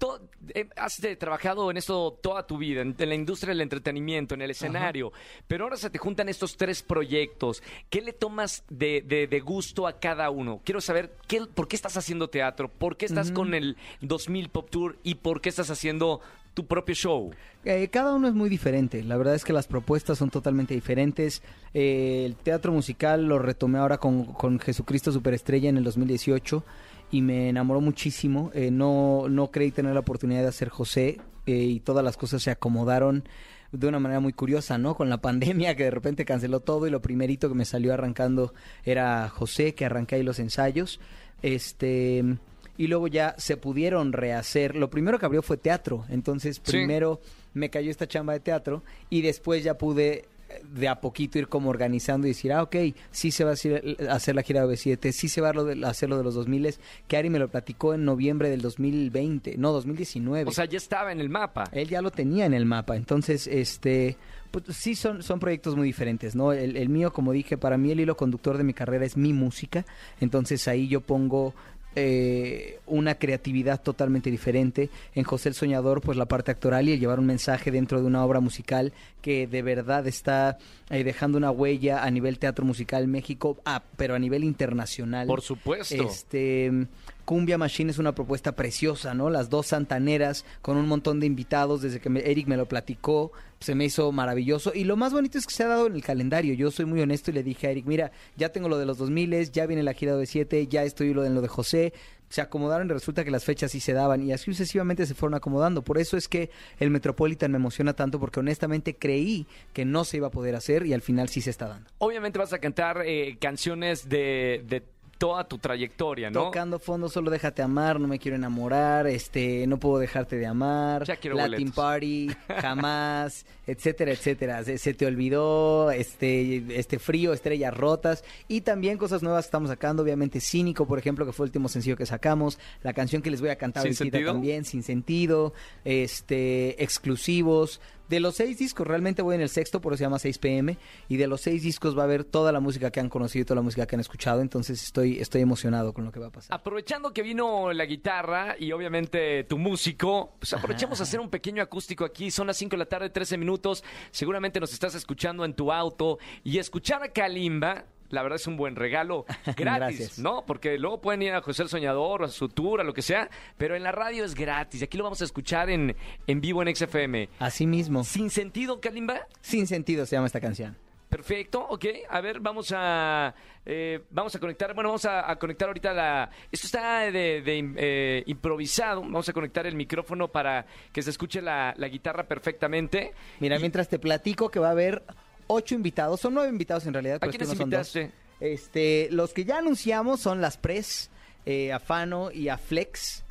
eh, 0.53 0.69
has 0.75 1.01
de- 1.01 1.15
trabajado 1.15 1.69
en 1.71 1.77
esto 1.77 2.17
toda 2.21 2.45
tu 2.47 2.57
vida, 2.57 2.81
en, 2.81 2.95
en 2.97 3.09
la 3.09 3.15
industria 3.15 3.49
del 3.49 3.61
entretenimiento, 3.61 4.35
en 4.35 4.41
el 4.43 4.51
escenario, 4.51 5.11
pero 5.47 5.63
ahora 5.65 5.77
se 5.77 5.89
te 5.89 5.97
juntan 5.97 6.29
estos 6.29 6.55
tres 6.57 6.81
proyectos. 6.83 7.61
¿Qué 7.89 8.01
le 8.01 8.13
tomas 8.13 8.63
de, 8.69 9.03
de- 9.05 9.27
de 9.27 9.39
gusto 9.39 9.87
a 9.87 9.99
cada 9.99 10.29
uno? 10.29 10.61
Quiero 10.63 10.81
saber 10.81 11.15
qué, 11.27 11.41
por 11.53 11.67
qué 11.67 11.75
estás 11.75 11.97
haciendo 11.97 12.29
teatro, 12.29 12.69
por 12.69 12.97
qué 12.97 13.05
estás 13.05 13.31
con 13.31 13.53
el 13.53 13.77
2000 14.01 14.49
Pop 14.49 14.69
Tour 14.69 14.97
y 15.03 15.15
por 15.15 15.41
qué 15.41 15.49
estás 15.49 15.69
haciendo 15.69 16.21
tu 16.53 16.65
propio 16.65 16.95
show. 16.95 17.31
Eh, 17.65 17.89
cada 17.89 18.13
uno 18.13 18.27
es 18.27 18.33
muy 18.33 18.49
diferente. 18.49 19.03
La 19.03 19.17
verdad 19.17 19.35
es 19.35 19.43
que 19.43 19.53
las 19.53 19.67
propuestas 19.67 20.17
son 20.17 20.29
totalmente 20.29 20.73
diferentes. 20.73 21.41
Eh, 21.73 22.23
el 22.25 22.35
teatro 22.35 22.71
musical 22.71 23.25
lo 23.25 23.39
retomé 23.39 23.79
ahora 23.79 23.97
con, 23.97 24.25
con 24.25 24.59
Jesucristo 24.59 25.11
Superestrella 25.11 25.69
en 25.69 25.77
el 25.77 25.83
2018 25.83 26.63
y 27.11 27.21
me 27.21 27.49
enamoró 27.49 27.81
muchísimo. 27.81 28.51
Eh, 28.53 28.71
no, 28.71 29.27
no 29.29 29.51
creí 29.51 29.71
tener 29.71 29.93
la 29.93 30.01
oportunidad 30.01 30.41
de 30.41 30.47
hacer 30.47 30.69
José 30.69 31.19
y 31.45 31.79
todas 31.79 32.03
las 32.05 32.15
cosas 32.15 32.43
se 32.43 32.51
acomodaron 32.51 33.23
de 33.71 33.87
una 33.87 33.99
manera 33.99 34.19
muy 34.19 34.33
curiosa, 34.33 34.77
¿no? 34.77 34.95
Con 34.95 35.09
la 35.09 35.17
pandemia 35.21 35.75
que 35.75 35.85
de 35.85 35.91
repente 35.91 36.25
canceló 36.25 36.59
todo 36.59 36.87
y 36.87 36.91
lo 36.91 37.01
primerito 37.01 37.49
que 37.49 37.55
me 37.55 37.65
salió 37.65 37.93
arrancando 37.93 38.53
era 38.83 39.27
José, 39.29 39.73
que 39.73 39.85
arranqué 39.85 40.15
ahí 40.15 40.23
los 40.23 40.39
ensayos. 40.39 40.99
Este 41.41 42.37
y 42.79 42.87
luego 42.87 43.07
ya 43.07 43.35
se 43.37 43.57
pudieron 43.57 44.13
rehacer. 44.13 44.75
Lo 44.75 44.89
primero 44.89 45.19
que 45.19 45.25
abrió 45.25 45.41
fue 45.43 45.57
teatro, 45.57 46.05
entonces 46.09 46.55
Sí. 46.63 46.71
primero 46.71 47.19
me 47.53 47.69
cayó 47.69 47.91
esta 47.91 48.07
chamba 48.07 48.31
de 48.33 48.39
teatro 48.39 48.83
y 49.09 49.21
después 49.21 49.63
ya 49.65 49.77
pude 49.77 50.23
eh, 50.49 50.61
de 50.73 50.87
a 50.87 50.99
poquito 51.01 51.37
ir 51.37 51.47
como 51.49 51.69
organizando 51.69 52.25
y 52.25 52.29
decir, 52.31 52.53
ah, 52.53 52.63
ok, 52.63 52.75
sí 53.11 53.31
se 53.31 53.43
va 53.43 53.49
a 53.51 53.53
hacer, 53.53 53.97
hacer 54.09 54.33
la 54.33 54.43
gira 54.43 54.65
de 54.65 54.73
B7, 54.73 55.11
sí 55.11 55.27
se 55.27 55.41
va 55.41 55.49
a 55.49 55.89
hacer 55.89 56.09
lo 56.09 56.17
de 56.17 56.23
los 56.23 56.33
2000, 56.35 56.73
que 57.07 57.17
Ari 57.17 57.29
me 57.29 57.37
lo 57.37 57.49
platicó 57.49 57.93
en 57.93 58.05
noviembre 58.05 58.49
del 58.49 58.61
2020, 58.61 59.57
no, 59.57 59.71
2019. 59.73 60.49
O 60.49 60.51
sea, 60.53 60.63
ya 60.65 60.77
estaba 60.77 61.11
en 61.11 61.19
el 61.19 61.29
mapa. 61.29 61.65
Él 61.73 61.89
ya 61.89 62.01
lo 62.01 62.09
tenía 62.11 62.45
en 62.45 62.53
el 62.53 62.65
mapa, 62.65 62.95
entonces, 62.95 63.45
este, 63.45 64.15
pues 64.51 64.63
sí 64.75 64.95
son, 64.95 65.21
son 65.21 65.39
proyectos 65.39 65.75
muy 65.75 65.85
diferentes, 65.85 66.33
¿no? 66.35 66.51
El, 66.53 66.77
el 66.77 66.89
mío, 66.89 67.11
como 67.13 67.31
dije, 67.33 67.57
para 67.57 67.77
mí 67.77 67.91
el 67.91 67.99
hilo 67.99 68.15
conductor 68.17 68.57
de 68.57 68.63
mi 68.63 68.73
carrera 68.73 69.05
es 69.05 69.17
mi 69.17 69.33
música, 69.33 69.85
entonces 70.21 70.67
ahí 70.67 70.87
yo 70.87 71.01
pongo 71.01 71.53
eh, 71.95 72.79
una 72.85 73.15
creatividad 73.15 73.81
totalmente 73.81 74.29
diferente. 74.31 74.89
En 75.15 75.23
José 75.23 75.49
el 75.49 75.55
Soñador, 75.55 76.01
pues 76.01 76.17
la 76.17 76.27
parte 76.27 76.51
actoral 76.51 76.87
y 76.87 76.93
el 76.93 76.99
llevar 76.99 77.19
un 77.19 77.25
mensaje 77.25 77.71
dentro 77.71 77.99
de 77.99 78.05
una 78.07 78.23
obra 78.23 78.39
musical 78.39 78.93
que 79.21 79.47
de 79.47 79.61
verdad 79.61 80.07
está 80.07 80.57
eh, 80.89 81.03
dejando 81.03 81.37
una 81.37 81.51
huella 81.51 82.03
a 82.03 82.11
nivel 82.11 82.39
teatro 82.39 82.63
musical 82.65 83.07
México, 83.07 83.57
ah, 83.65 83.83
pero 83.97 84.15
a 84.15 84.19
nivel 84.19 84.43
internacional. 84.43 85.27
Por 85.27 85.41
supuesto. 85.41 86.03
Este, 86.03 86.87
Cumbia 87.25 87.57
Machine 87.57 87.91
es 87.91 87.97
una 87.97 88.15
propuesta 88.15 88.53
preciosa, 88.53 89.13
¿no? 89.13 89.29
Las 89.29 89.49
dos 89.49 89.67
santaneras 89.67 90.45
con 90.61 90.77
un 90.77 90.87
montón 90.87 91.19
de 91.19 91.25
invitados, 91.27 91.81
desde 91.81 91.99
que 91.99 92.09
me- 92.09 92.21
Eric 92.21 92.47
me 92.47 92.57
lo 92.57 92.65
platicó, 92.67 93.31
se 93.59 93.75
me 93.75 93.85
hizo 93.85 94.11
maravilloso. 94.11 94.71
Y 94.73 94.83
lo 94.83 94.95
más 94.95 95.13
bonito 95.13 95.37
es 95.37 95.45
que 95.45 95.53
se 95.53 95.63
ha 95.63 95.67
dado 95.67 95.87
en 95.87 95.95
el 95.95 96.03
calendario. 96.03 96.53
Yo 96.53 96.71
soy 96.71 96.85
muy 96.85 97.01
honesto 97.01 97.31
y 97.31 97.33
le 97.33 97.43
dije 97.43 97.67
a 97.67 97.71
Eric, 97.71 97.85
mira, 97.85 98.11
ya 98.37 98.49
tengo 98.49 98.69
lo 98.69 98.77
de 98.77 98.85
los 98.85 98.97
2000, 98.97 99.51
ya 99.51 99.65
viene 99.65 99.83
la 99.83 99.93
gira 99.93 100.15
de 100.15 100.25
7, 100.25 100.67
ya 100.67 100.83
estoy 100.83 101.13
lo 101.13 101.23
de 101.23 101.29
lo 101.29 101.41
de 101.41 101.47
José. 101.47 101.93
Se 102.29 102.41
acomodaron 102.41 102.87
y 102.87 102.93
resulta 102.93 103.23
que 103.23 103.31
las 103.31 103.43
fechas 103.43 103.71
sí 103.71 103.79
se 103.79 103.91
daban 103.91 104.21
y 104.21 104.31
así 104.31 104.45
sucesivamente 104.45 105.05
se 105.07 105.15
fueron 105.15 105.33
acomodando. 105.35 105.81
Por 105.81 105.97
eso 105.97 106.15
es 106.15 106.27
que 106.27 106.51
el 106.79 106.91
Metropolitan 106.91 107.51
me 107.51 107.57
emociona 107.57 107.93
tanto 107.93 108.19
porque 108.19 108.39
honestamente 108.39 108.95
creí 108.95 109.47
que 109.73 109.83
no 109.83 110.05
se 110.05 110.17
iba 110.17 110.27
a 110.27 110.31
poder 110.31 110.55
hacer 110.55 110.85
y 110.85 110.93
al 110.93 111.01
final 111.01 111.27
sí 111.29 111.41
se 111.41 111.49
está 111.49 111.67
dando. 111.67 111.89
Obviamente 111.97 112.37
vas 112.37 112.53
a 112.53 112.59
cantar 112.59 113.01
eh, 113.03 113.37
canciones 113.39 114.09
de, 114.09 114.63
de 114.67 114.83
toda 115.19 115.43
tu 115.43 115.57
trayectoria, 115.57 116.31
¿no? 116.31 116.45
Tocando 116.45 116.79
fondo, 116.79 117.09
solo 117.09 117.29
déjate 117.29 117.61
amar, 117.61 117.99
no 117.99 118.07
me 118.07 118.17
quiero 118.19 118.37
enamorar, 118.37 119.05
este, 119.05 119.67
no 119.67 119.77
puedo 119.77 119.99
dejarte 119.99 120.37
de 120.37 120.47
amar, 120.47 121.03
Ya 121.03 121.17
quiero 121.17 121.35
Latin 121.35 121.51
boletos. 121.51 121.75
Party, 121.75 122.29
jamás, 122.61 123.45
etcétera, 123.67 124.13
etcétera. 124.13 124.63
Se, 124.63 124.77
se 124.77 124.93
te 124.93 125.05
olvidó, 125.05 125.91
este, 125.91 126.63
este 126.79 126.99
frío, 126.99 127.33
estrellas 127.33 127.75
rotas 127.75 128.23
y 128.47 128.61
también 128.61 128.97
cosas 128.97 129.21
nuevas 129.21 129.43
que 129.45 129.49
estamos 129.49 129.69
sacando, 129.69 130.03
obviamente 130.03 130.39
Cínico, 130.39 130.87
por 130.87 130.97
ejemplo, 130.97 131.25
que 131.25 131.33
fue 131.33 131.45
el 131.45 131.49
último 131.49 131.67
sencillo 131.67 131.97
que 131.97 132.05
sacamos, 132.05 132.57
la 132.81 132.93
canción 132.93 133.21
que 133.21 133.29
les 133.29 133.41
voy 133.41 133.49
a 133.49 133.57
cantar 133.57 133.83
¿Sin 133.83 133.89
ahorita 133.91 134.17
sentido? 134.17 134.31
también, 134.31 134.63
sin 134.63 134.83
sentido, 134.83 135.53
este, 135.83 136.81
exclusivos. 136.81 137.81
De 138.09 138.19
los 138.19 138.35
seis 138.35 138.57
discos, 138.57 138.87
realmente 138.87 139.21
voy 139.21 139.35
en 139.35 139.41
el 139.41 139.49
sexto, 139.49 139.81
por 139.81 139.93
eso 139.93 139.99
se 139.99 140.03
llama 140.05 140.17
6 140.17 140.39
pm. 140.39 140.77
Y 141.07 141.17
de 141.17 141.27
los 141.27 141.41
seis 141.41 141.61
discos 141.61 141.95
va 141.95 142.01
a 142.01 142.05
haber 142.05 142.23
toda 142.23 142.51
la 142.51 142.59
música 142.59 142.89
que 142.89 142.99
han 142.99 143.07
conocido, 143.07 143.43
y 143.43 143.45
toda 143.45 143.57
la 143.57 143.61
música 143.61 143.85
que 143.85 143.95
han 143.95 143.99
escuchado. 143.99 144.41
Entonces 144.41 144.83
estoy, 144.83 145.19
estoy 145.19 145.41
emocionado 145.41 145.93
con 145.93 146.05
lo 146.05 146.11
que 146.11 146.19
va 146.19 146.27
a 146.27 146.31
pasar. 146.31 146.57
Aprovechando 146.57 147.13
que 147.13 147.21
vino 147.21 147.71
la 147.71 147.85
guitarra 147.85 148.55
y 148.57 148.71
obviamente 148.71 149.43
tu 149.43 149.59
músico, 149.59 150.33
pues 150.39 150.53
aprovechemos 150.53 150.99
a 150.99 151.03
hacer 151.03 151.19
un 151.19 151.29
pequeño 151.29 151.61
acústico 151.61 152.03
aquí. 152.03 152.31
Son 152.31 152.47
las 152.47 152.57
5 152.57 152.71
de 152.71 152.77
la 152.77 152.85
tarde, 152.87 153.11
13 153.11 153.37
minutos. 153.37 153.83
Seguramente 154.09 154.59
nos 154.59 154.73
estás 154.73 154.95
escuchando 154.95 155.45
en 155.45 155.53
tu 155.53 155.71
auto 155.71 156.17
y 156.43 156.57
escuchar 156.57 157.03
a 157.03 157.09
Kalimba. 157.09 157.85
La 158.09 158.23
verdad 158.23 158.37
es 158.37 158.47
un 158.47 158.57
buen 158.57 158.75
regalo 158.75 159.25
gratis, 159.45 159.57
Gracias. 159.57 160.19
¿no? 160.19 160.45
Porque 160.45 160.77
luego 160.77 161.01
pueden 161.01 161.21
ir 161.21 161.33
a 161.33 161.41
José 161.41 161.63
el 161.63 161.69
Soñador 161.69 162.23
a 162.23 162.27
su 162.27 162.49
tour, 162.49 162.81
a 162.81 162.83
lo 162.83 162.93
que 162.93 163.01
sea, 163.01 163.29
pero 163.57 163.75
en 163.75 163.83
la 163.83 163.91
radio 163.91 164.23
es 164.25 164.35
gratis. 164.35 164.83
Aquí 164.83 164.97
lo 164.97 165.03
vamos 165.03 165.21
a 165.21 165.25
escuchar 165.25 165.69
en, 165.69 165.95
en 166.27 166.41
vivo 166.41 166.61
en 166.61 166.75
XFM. 166.75 167.29
Así 167.39 167.67
mismo. 167.67 168.03
¿Sin 168.03 168.29
sentido, 168.29 168.79
Kalimba? 168.81 169.27
Sin 169.41 169.67
sentido 169.67 170.05
se 170.05 170.15
llama 170.15 170.27
esta 170.27 170.41
canción. 170.41 170.75
Perfecto, 171.09 171.65
ok. 171.67 171.85
A 172.07 172.21
ver, 172.21 172.39
vamos 172.39 172.71
a 172.75 173.33
eh, 173.65 174.03
vamos 174.11 174.35
a 174.35 174.39
conectar. 174.39 174.73
Bueno, 174.75 174.89
vamos 174.89 175.05
a, 175.05 175.29
a 175.29 175.35
conectar 175.37 175.67
ahorita 175.67 175.91
la. 175.91 176.29
Esto 176.51 176.67
está 176.67 176.99
de, 177.11 177.41
de, 177.41 177.73
eh, 177.77 178.23
improvisado. 178.27 179.01
Vamos 179.01 179.27
a 179.27 179.33
conectar 179.33 179.65
el 179.65 179.75
micrófono 179.75 180.27
para 180.27 180.67
que 180.93 181.01
se 181.01 181.09
escuche 181.09 181.41
la, 181.41 181.73
la 181.77 181.87
guitarra 181.87 182.27
perfectamente. 182.27 183.13
Mira, 183.39 183.57
mientras 183.57 183.89
te 183.89 183.97
platico 183.97 184.51
que 184.51 184.59
va 184.59 184.67
a 184.67 184.71
haber 184.71 185.03
ocho 185.49 185.75
invitados, 185.75 186.21
son 186.21 186.33
nueve 186.33 186.49
invitados 186.49 186.85
en 186.85 186.93
realidad. 186.93 187.17
¿A 187.17 187.19
pero 187.19 187.31
quiénes 187.31 187.49
no 187.49 187.55
son 187.55 187.69
dos. 187.69 187.93
Este, 188.39 189.09
los 189.11 189.33
que 189.33 189.43
ya 189.43 189.57
anunciamos 189.57 190.21
son 190.21 190.39
las 190.39 190.57
Pres, 190.57 191.09
eh, 191.45 191.73
a 191.73 191.79
Fano 191.79 192.31
y 192.31 192.47
a 192.47 192.57
Flex. 192.57 193.23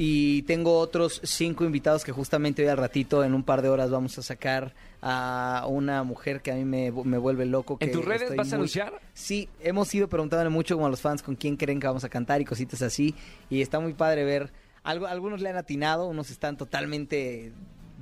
Y 0.00 0.42
tengo 0.42 0.78
otros 0.78 1.20
cinco 1.24 1.64
invitados 1.64 2.04
que 2.04 2.12
justamente 2.12 2.62
hoy 2.62 2.68
al 2.68 2.76
ratito, 2.76 3.24
en 3.24 3.34
un 3.34 3.42
par 3.42 3.62
de 3.62 3.68
horas, 3.68 3.90
vamos 3.90 4.16
a 4.16 4.22
sacar 4.22 4.72
a 5.02 5.66
una 5.68 6.04
mujer 6.04 6.40
que 6.40 6.52
a 6.52 6.54
mí 6.54 6.64
me, 6.64 6.92
me 6.92 7.18
vuelve 7.18 7.46
loco. 7.46 7.78
¿En 7.80 7.90
tus 7.90 8.04
redes 8.04 8.34
vas 8.34 8.52
a 8.52 8.56
anunciar? 8.56 9.00
Sí, 9.12 9.48
hemos 9.60 9.92
ido 9.94 10.08
preguntándole 10.08 10.50
mucho 10.50 10.76
como 10.76 10.86
a 10.86 10.90
los 10.90 11.00
fans 11.00 11.22
con 11.22 11.34
quién 11.34 11.56
creen 11.56 11.80
que 11.80 11.88
vamos 11.88 12.04
a 12.04 12.08
cantar 12.08 12.40
y 12.40 12.44
cositas 12.44 12.80
así. 12.82 13.14
Y 13.50 13.60
está 13.60 13.80
muy 13.80 13.92
padre 13.92 14.24
ver. 14.24 14.52
Algo, 14.84 15.06
algunos 15.06 15.40
le 15.40 15.50
han 15.50 15.56
atinado, 15.56 16.06
unos 16.06 16.30
están 16.30 16.56
totalmente 16.56 17.52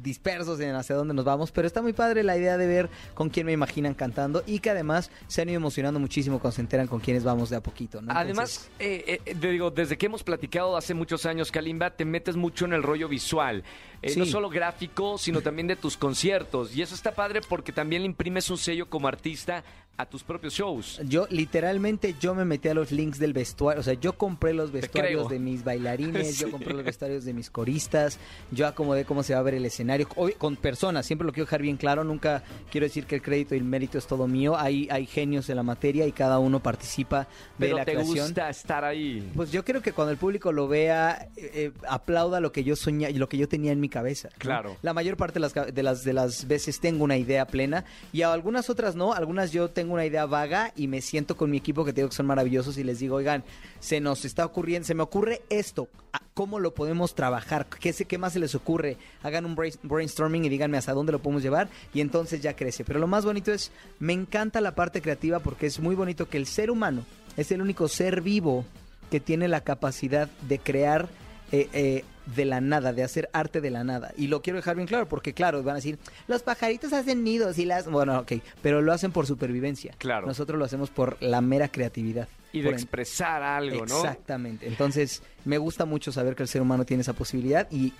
dispersos 0.03 0.61
en 0.61 0.75
hacia 0.75 0.95
dónde 0.95 1.15
nos 1.15 1.25
vamos, 1.25 1.51
pero 1.53 1.67
está 1.67 1.83
muy 1.83 1.93
padre 1.93 2.23
la 2.23 2.37
idea 2.37 2.57
de 2.57 2.67
ver 2.67 2.91
con 3.15 3.31
quién 3.31 3.47
me 3.47 3.53
imaginan 3.53 3.95
cantando 3.95 4.43
y 4.47 4.61
que 4.61 4.71
además 4.71 5.11
se 5.27 5.43
han 5.43 5.49
ido 5.49 5.57
emocionando 5.57 5.99
muchísimo 6.01 6.39
cuando 6.39 6.57
se 6.57 6.61
enteran 6.61 6.87
con 6.87 7.01
quiénes 7.01 7.25
vamos 7.25 7.51
de 7.51 7.57
a 7.57 7.61
poquito, 7.63 8.01
¿no? 8.03 8.13
Además, 8.15 8.69
eh, 8.79 9.21
eh, 9.25 9.35
te 9.35 9.51
digo, 9.51 9.71
desde 9.71 9.97
que 9.97 10.07
hemos 10.07 10.23
platicado 10.23 10.77
hace 10.77 10.95
muchos 10.95 11.27
años, 11.27 11.51
Kalimba, 11.51 11.91
te 11.91 12.05
metes 12.05 12.37
mucho 12.37 12.65
en 12.65 12.73
el 12.73 12.83
rollo 12.83 13.09
visual. 13.09 13.65
Eh, 14.03 14.11
Sí. 14.11 14.21
No 14.21 14.27
solo 14.27 14.51
gráfico, 14.51 15.19
sino 15.19 15.41
también 15.41 15.67
de 15.67 15.75
tus 15.75 15.97
conciertos. 15.97 16.77
Y 16.77 16.83
eso 16.83 16.95
está 16.95 17.13
padre 17.13 17.41
porque 17.49 17.73
también 17.73 18.03
le 18.03 18.07
imprimes 18.07 18.51
un 18.51 18.59
sello 18.59 18.89
como 18.89 19.09
artista 19.09 19.65
a 19.99 20.05
tus 20.07 20.23
propios 20.23 20.53
shows. 20.55 21.01
Yo 21.09 21.27
literalmente 21.31 22.15
yo 22.21 22.35
me 22.35 22.45
metí 22.45 22.69
a 22.69 22.75
los 22.75 22.93
links 22.93 23.19
del 23.19 23.33
vestuario, 23.33 23.81
o 23.81 23.83
sea, 23.83 23.95
yo 23.95 24.13
compré 24.19 24.53
los 24.53 24.71
vestuarios 24.73 25.29
de 25.31 25.39
mis 25.39 25.65
bailarines, 25.65 26.35
Sí. 26.37 26.43
yo 26.45 26.51
compré 26.51 26.75
los 26.75 26.85
vestuarios 26.85 27.25
de 27.25 27.33
mis 27.33 27.49
coristas, 27.51 28.19
yo 28.51 28.67
acomodé 28.67 29.05
cómo 29.05 29.23
se 29.23 29.33
va 29.35 29.41
a 29.41 29.43
ver 29.43 29.55
el 29.55 29.65
escenario, 29.65 30.07
Obvi- 30.11 30.37
con 30.37 30.57
personas, 30.57 31.07
siempre 31.07 31.25
lo 31.27 31.33
quiero 31.33 31.47
dejar 31.47 31.63
bien 31.63 31.77
claro, 31.77 32.05
nunca 32.05 32.43
quiero 32.71 32.85
decir 32.87 33.07
que 33.07 33.15
el 33.17 33.23
crédito 33.23 33.55
y 33.55 33.59
el 33.59 33.65
mérito 33.65 33.97
es 33.97 34.07
todo 34.07 34.27
mío, 34.29 34.57
hay, 34.59 34.89
hay 34.91 35.07
genios 35.07 35.49
en 35.49 35.57
la 35.57 35.63
materia 35.63 36.07
y 36.07 36.13
cada 36.13 36.39
uno 36.39 36.61
participa 36.61 37.21
de 37.21 37.27
Pero 37.59 37.77
la 37.79 37.85
te 37.85 37.93
creación. 37.93 38.27
gusta 38.27 38.51
estar 38.51 38.85
ahí. 38.85 39.31
Pues 39.35 39.51
yo 39.51 39.65
creo 39.65 39.81
que 39.81 39.93
cuando 39.93 40.13
el 40.13 40.19
público 40.19 40.53
lo 40.53 40.69
vea, 40.69 41.29
eh, 41.37 41.51
eh, 41.55 41.73
aplauda 41.89 42.41
lo 42.41 42.53
que 42.53 42.65
yo 42.65 42.77
soñaba 42.77 43.11
y 43.11 43.15
lo 43.19 43.29
que 43.29 43.39
yo 43.39 43.49
tenía 43.49 43.73
en 43.73 43.81
mi 43.81 43.89
cabeza. 43.89 44.29
¿no? 44.33 44.39
Claro. 44.39 44.77
La 44.83 44.93
mayor 44.93 45.17
parte 45.17 45.35
de 45.35 45.41
las, 45.41 45.55
de, 45.55 45.83
las, 45.83 46.05
de 46.05 46.13
las 46.13 46.47
veces 46.47 46.81
tengo 46.81 47.05
una 47.05 47.17
idea 47.17 47.47
plena 47.47 47.85
y 48.13 48.23
a 48.23 48.33
algunas 48.33 48.69
otras 48.69 48.95
no. 48.95 49.13
Algunas 49.15 49.53
yo 49.53 49.69
tengo 49.71 49.86
una 49.95 50.05
idea 50.07 50.27
vaga 50.27 50.73
y 50.77 50.87
me 50.89 51.01
siento 51.01 51.37
con 51.37 51.51
mi 51.51 51.57
equipo 51.57 51.85
que 51.85 51.93
te 51.93 52.01
digo 52.01 52.09
que 52.11 52.15
son 52.17 52.27
maravillosos 52.27 52.79
y 52.79 52.85
les 52.85 52.99
digo, 52.99 53.17
oigan, 53.17 53.45
se 53.81 54.01
nos 54.01 54.25
está 54.25 54.45
ocurriendo, 54.45 54.87
se 54.87 54.95
me 54.95 55.03
ocurre 55.03 55.43
esto. 55.51 55.89
¿a- 56.13 56.21
¿Cómo 56.35 56.61
lo 56.61 56.75
podemos 56.75 57.15
trabajar? 57.15 57.67
¿Qué, 57.67 57.93
¿Qué 57.93 58.19
más 58.19 58.35
se 58.35 58.39
les 58.41 58.55
ocurre? 58.55 58.97
Hagan 59.23 59.47
un 59.47 59.55
brain- 59.57 59.79
brainstorming 59.83 60.45
y 60.45 60.49
díganme 60.51 60.77
hasta 60.77 60.93
dónde 60.93 61.13
lo 61.13 61.19
podemos 61.21 61.43
llevar 61.43 61.69
y 61.95 62.01
entonces 62.01 62.41
ya 62.43 62.55
crece. 62.55 62.85
Pero 62.85 62.99
lo 63.01 63.07
más 63.07 63.25
bonito 63.25 63.53
es, 63.53 63.71
me 63.99 64.13
encanta 64.13 64.61
la 64.61 64.75
parte 64.75 65.01
creativa 65.01 65.39
porque 65.41 65.67
es 65.67 65.81
muy 65.81 65.95
bonito 65.95 66.29
que 66.29 66.37
el 66.37 66.47
ser 66.47 66.71
humano 66.71 67.05
es 67.37 67.51
el 67.53 67.63
único 67.63 67.89
ser 67.89 68.21
vivo 68.21 68.65
que 69.11 69.21
tiene 69.21 69.49
la 69.49 69.63
capacidad 69.63 70.29
de 70.49 70.59
crear 70.59 71.09
eh, 71.53 71.69
eh, 71.73 72.05
de 72.27 72.45
la 72.45 72.61
nada, 72.61 72.93
de 72.93 73.03
hacer 73.03 73.31
arte 73.33 73.61
de 73.61 73.71
la 73.71 73.85
nada. 73.85 74.13
Y 74.17 74.27
lo 74.27 74.43
quiero 74.43 74.59
dejar 74.59 74.77
bien 74.77 74.89
claro, 74.89 75.09
porque 75.09 75.33
claro, 75.33 75.63
van 75.63 75.75
a 75.75 75.77
decir, 75.77 75.99
los 76.27 76.43
pajaritos 76.43 76.93
hacen 76.93 77.25
nidos 77.25 77.59
y 77.59 77.65
las... 77.65 77.89
Bueno, 77.89 78.19
ok, 78.21 78.33
pero 78.63 78.83
lo 78.83 78.93
hacen 78.93 79.13
por 79.13 79.27
supervivencia. 79.27 79.95
Claro. 79.99 80.27
Nosotros 80.27 80.59
lo 80.59 80.65
hacemos 80.65 80.91
por 80.91 81.17
la 81.23 81.41
mera 81.41 81.69
creatividad. 81.69 82.29
Y 82.53 82.63
de 82.63 82.71
expresar 82.71 83.43
algo, 83.43 83.85
¿no? 83.87 83.99
Exactamente. 83.99 84.67
Entonces, 84.67 85.23
me 85.45 85.59
gusta 85.59 85.85
mucho 85.85 86.11
saber 86.11 86.35
que 86.35 86.43
el 86.43 86.49
ser 86.49 86.63
humano 86.63 86.85
tiene 86.85 87.03
esa 87.03 87.13
posibilidad 87.13 87.71
y 87.71 87.93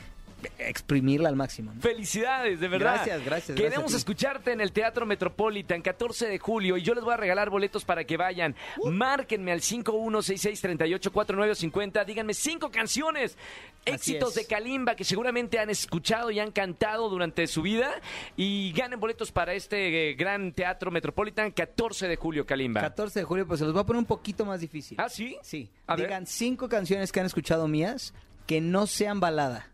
exprimirla 0.59 1.29
al 1.29 1.37
máximo. 1.37 1.73
¿no? 1.75 1.81
Felicidades, 1.81 2.61
de 2.61 2.69
verdad. 2.69 2.95
Gracias, 2.95 3.25
gracias, 3.25 3.57
Queremos 3.57 3.79
gracias 3.79 3.99
escucharte 3.99 4.53
en 4.53 4.61
el 4.61 4.73
Teatro 4.73 5.07
Metropolitan 5.07 5.83
14 5.83 6.29
de 6.29 6.39
julio 6.39 6.77
y 6.77 6.83
yo 6.83 6.95
les 6.95 7.03
voy 7.05 7.15
a 7.15 7.17
regalar 7.17 7.51
boletos 7.51 7.85
para 7.85 8.05
que 8.05 8.17
vayan. 8.17 8.55
Uh. 8.79 8.91
Márquenme 8.91 9.53
al 9.53 9.61
5166384950. 9.61 12.05
Díganme 12.05 12.35
cinco 12.35 12.71
canciones, 12.71 13.37
Así 13.85 13.95
éxitos 13.95 14.31
es. 14.31 14.35
de 14.37 14.47
Kalimba 14.47 14.95
que 14.95 15.05
seguramente 15.05 15.59
han 15.59 15.71
escuchado 15.71 16.31
y 16.31 16.39
han 16.41 16.53
cantado 16.53 17.09
durante 17.09 17.47
su 17.47 17.63
vida 17.63 17.91
y 18.37 18.73
ganen 18.73 19.01
boletos 19.01 19.33
para 19.33 19.55
este 19.55 20.11
eh, 20.11 20.15
gran 20.15 20.53
Teatro 20.53 20.91
Metropolitan 20.91 21.53
14 21.53 22.09
de 22.09 22.17
julio, 22.17 22.45
Kalimba. 22.47 22.81
14 22.81 23.21
de 23.21 23.25
julio, 23.25 23.47
pues 23.47 23.61
se 23.61 23.65
los 23.65 23.75
voy 23.75 23.83
a 23.83 23.87
poner 23.87 24.01
un 24.01 24.07
poquito 24.07 24.45
más 24.45 24.61
difícil. 24.61 24.99
¿Ah, 25.01 25.09
sí? 25.09 25.37
Sí. 25.43 25.69
A 25.87 25.97
ver. 25.97 26.07
Digan 26.07 26.27
cinco 26.27 26.69
canciones 26.69 27.13
que 27.13 27.21
han 27.21 27.27
escuchado 27.27 27.69
mías 27.69 28.13
que 28.47 28.61
no 28.61 28.87
sean 28.87 29.21
balada. 29.21 29.69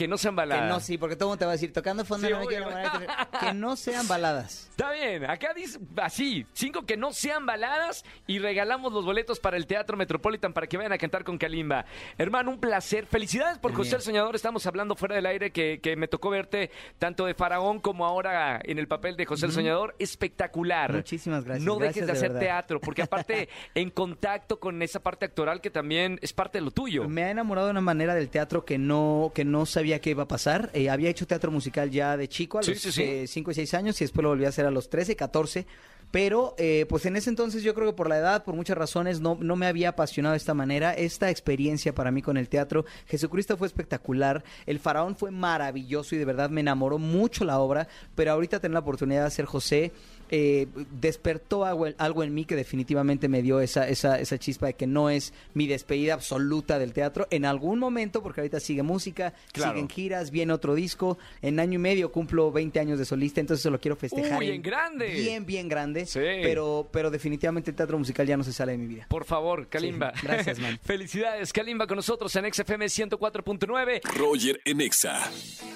Que 0.00 0.08
no 0.08 0.16
sean 0.16 0.34
Que 0.34 0.38
baladas. 0.38 0.68
no, 0.68 0.80
sí, 0.80 0.96
porque 0.96 1.14
todo 1.14 1.26
el 1.26 1.30
mundo 1.32 1.38
te 1.40 1.44
va 1.44 1.50
a 1.50 1.54
decir, 1.54 1.72
tocando 1.72 2.04
fondo, 2.04 2.26
Sí, 2.26 2.32
no 2.32 2.40
me 2.40 2.46
quiero 2.46 2.70
enamorar", 2.70 3.28
Que 3.38 3.52
no 3.52 3.76
sean 3.76 4.08
baladas. 4.08 4.68
Está 4.70 4.92
bien, 4.92 5.28
acá 5.28 5.52
dice 5.54 5.78
así, 5.96 6.46
cinco 6.54 6.86
que 6.86 6.96
no 6.96 7.12
sean 7.12 7.44
baladas 7.44 8.02
y 8.26 8.38
regalamos 8.38 8.92
los 8.94 9.04
boletos 9.04 9.40
para 9.40 9.56
el 9.58 9.66
Teatro 9.66 9.96
Metropolitan 9.98 10.52
para 10.54 10.66
que 10.66 10.78
vayan 10.78 10.92
a 10.92 10.98
cantar 10.98 11.22
con 11.22 11.36
Kalimba. 11.36 11.84
Hermano, 12.16 12.50
un 12.50 12.60
placer. 12.60 13.04
Felicidades 13.06 13.58
por 13.58 13.74
José 13.74 13.96
el 13.96 14.02
Soñador. 14.02 14.34
Estamos 14.34 14.66
hablando 14.66 14.96
fuera 14.96 15.14
del 15.16 15.26
aire 15.26 15.50
que, 15.50 15.80
que 15.82 15.96
me 15.96 16.08
tocó 16.08 16.30
verte 16.30 16.70
tanto 16.98 17.26
de 17.26 17.34
Faraón 17.34 17.78
como 17.80 18.06
ahora 18.06 18.58
en 18.64 18.78
el 18.78 18.88
papel 18.88 19.16
de 19.16 19.26
José 19.26 19.46
el 19.46 19.52
Soñador. 19.52 19.94
Espectacular. 19.98 20.92
Muchísimas 20.92 21.44
gracias, 21.44 21.66
No 21.66 21.76
gracias 21.76 21.94
dejes 21.94 22.06
de 22.06 22.12
de 22.12 22.18
hacer 22.18 22.28
verdad. 22.30 22.40
teatro, 22.40 22.80
porque 22.80 23.02
aparte 23.02 23.48
en 23.74 23.90
contacto 23.90 24.58
con 24.60 24.80
esa 24.82 25.00
parte 25.00 25.26
actoral 25.26 25.60
que 25.60 25.70
también 25.70 26.18
es 26.22 26.32
parte 26.32 26.58
de 26.58 26.62
lo 26.64 26.70
tuyo. 26.70 27.08
Me 27.08 27.24
ha 27.24 27.30
enamorado 27.30 27.66
de 27.66 27.72
una 27.72 27.80
manera 27.80 28.14
del 28.14 28.28
teatro 28.30 28.64
que 28.64 28.78
no, 28.78 29.32
que 29.34 29.44
no 29.44 29.66
sabía 29.66 29.89
que 29.98 30.10
iba 30.10 30.22
a 30.22 30.28
pasar. 30.28 30.70
Eh, 30.74 30.88
había 30.90 31.10
hecho 31.10 31.26
teatro 31.26 31.50
musical 31.50 31.90
ya 31.90 32.16
de 32.16 32.28
chico, 32.28 32.58
a 32.58 32.62
Sí, 32.62 32.72
los 32.72 32.80
sí, 32.80 32.92
sí. 32.92 33.26
5 33.26 33.50
y 33.50 33.54
6 33.54 33.74
años, 33.74 34.00
y 34.00 34.04
después 34.04 34.22
lo 34.22 34.28
volví 34.28 34.44
a 34.44 34.48
hacer 34.50 34.66
a 34.66 34.70
los 34.70 34.88
13, 34.88 35.16
14. 35.16 35.66
Pero, 36.10 36.54
eh, 36.58 36.86
pues 36.88 37.06
en 37.06 37.16
ese 37.16 37.30
entonces 37.30 37.62
yo 37.62 37.74
creo 37.74 37.88
que 37.90 37.96
por 37.96 38.08
la 38.08 38.18
edad, 38.18 38.42
por 38.44 38.54
muchas 38.54 38.76
razones, 38.76 39.20
no, 39.20 39.38
no 39.40 39.54
me 39.56 39.66
había 39.66 39.90
apasionado 39.90 40.32
de 40.32 40.38
esta 40.38 40.54
manera. 40.54 40.92
Esta 40.92 41.30
experiencia 41.30 41.94
para 41.94 42.10
mí 42.10 42.20
con 42.22 42.36
el 42.36 42.48
teatro, 42.48 42.84
Jesucristo 43.06 43.56
fue 43.56 43.66
espectacular, 43.66 44.42
El 44.66 44.80
Faraón 44.80 45.16
fue 45.16 45.30
maravilloso 45.30 46.14
y 46.14 46.18
de 46.18 46.24
verdad 46.24 46.50
me 46.50 46.60
enamoró 46.62 46.98
mucho 46.98 47.44
la 47.44 47.58
obra, 47.60 47.86
pero 48.14 48.32
ahorita 48.32 48.60
tener 48.60 48.74
la 48.74 48.80
oportunidad 48.80 49.20
de 49.20 49.26
hacer 49.26 49.44
José 49.44 49.92
eh, 50.32 50.68
despertó 51.00 51.64
algo, 51.64 51.86
algo 51.98 52.22
en 52.22 52.32
mí 52.32 52.44
que 52.44 52.54
definitivamente 52.54 53.28
me 53.28 53.42
dio 53.42 53.60
esa, 53.60 53.88
esa, 53.88 54.20
esa 54.20 54.38
chispa 54.38 54.66
de 54.66 54.74
que 54.74 54.86
no 54.86 55.10
es 55.10 55.32
mi 55.54 55.66
despedida 55.66 56.14
absoluta 56.14 56.78
del 56.78 56.92
teatro. 56.92 57.26
En 57.30 57.44
algún 57.44 57.80
momento, 57.80 58.22
porque 58.22 58.40
ahorita 58.40 58.60
sigue 58.60 58.82
música, 58.84 59.34
Claro. 59.52 59.72
siguen 59.72 59.88
giras, 59.88 60.30
viene 60.30 60.52
otro 60.52 60.74
disco. 60.76 61.18
En 61.42 61.58
año 61.58 61.74
y 61.74 61.82
medio 61.82 62.12
cumplo 62.12 62.52
20 62.52 62.78
años 62.78 62.98
de 63.00 63.04
solista, 63.06 63.40
entonces 63.40 63.62
se 63.62 63.70
lo 63.70 63.80
quiero 63.80 63.96
festejar. 63.96 64.38
Uy, 64.38 64.50
en 64.50 64.62
grande. 64.62 65.08
Bien, 65.08 65.44
bien 65.44 65.68
grande. 65.68 65.99
Sí. 66.06 66.20
Pero, 66.20 66.88
pero 66.92 67.10
definitivamente 67.10 67.70
el 67.70 67.76
teatro 67.76 67.98
musical 67.98 68.26
ya 68.26 68.36
no 68.36 68.44
se 68.44 68.52
sale 68.52 68.72
de 68.72 68.78
mi 68.78 68.86
vida. 68.86 69.06
Por 69.08 69.24
favor, 69.24 69.68
Kalimba. 69.68 70.12
Sí, 70.14 70.26
gracias, 70.26 70.58
man. 70.58 70.78
Felicidades, 70.84 71.52
Kalimba, 71.52 71.86
con 71.86 71.96
nosotros 71.96 72.34
en 72.36 72.52
XFM 72.52 72.86
104.9. 72.86 74.00
Roger 74.16 74.60
en 74.64 74.80
Exa. 74.80 75.30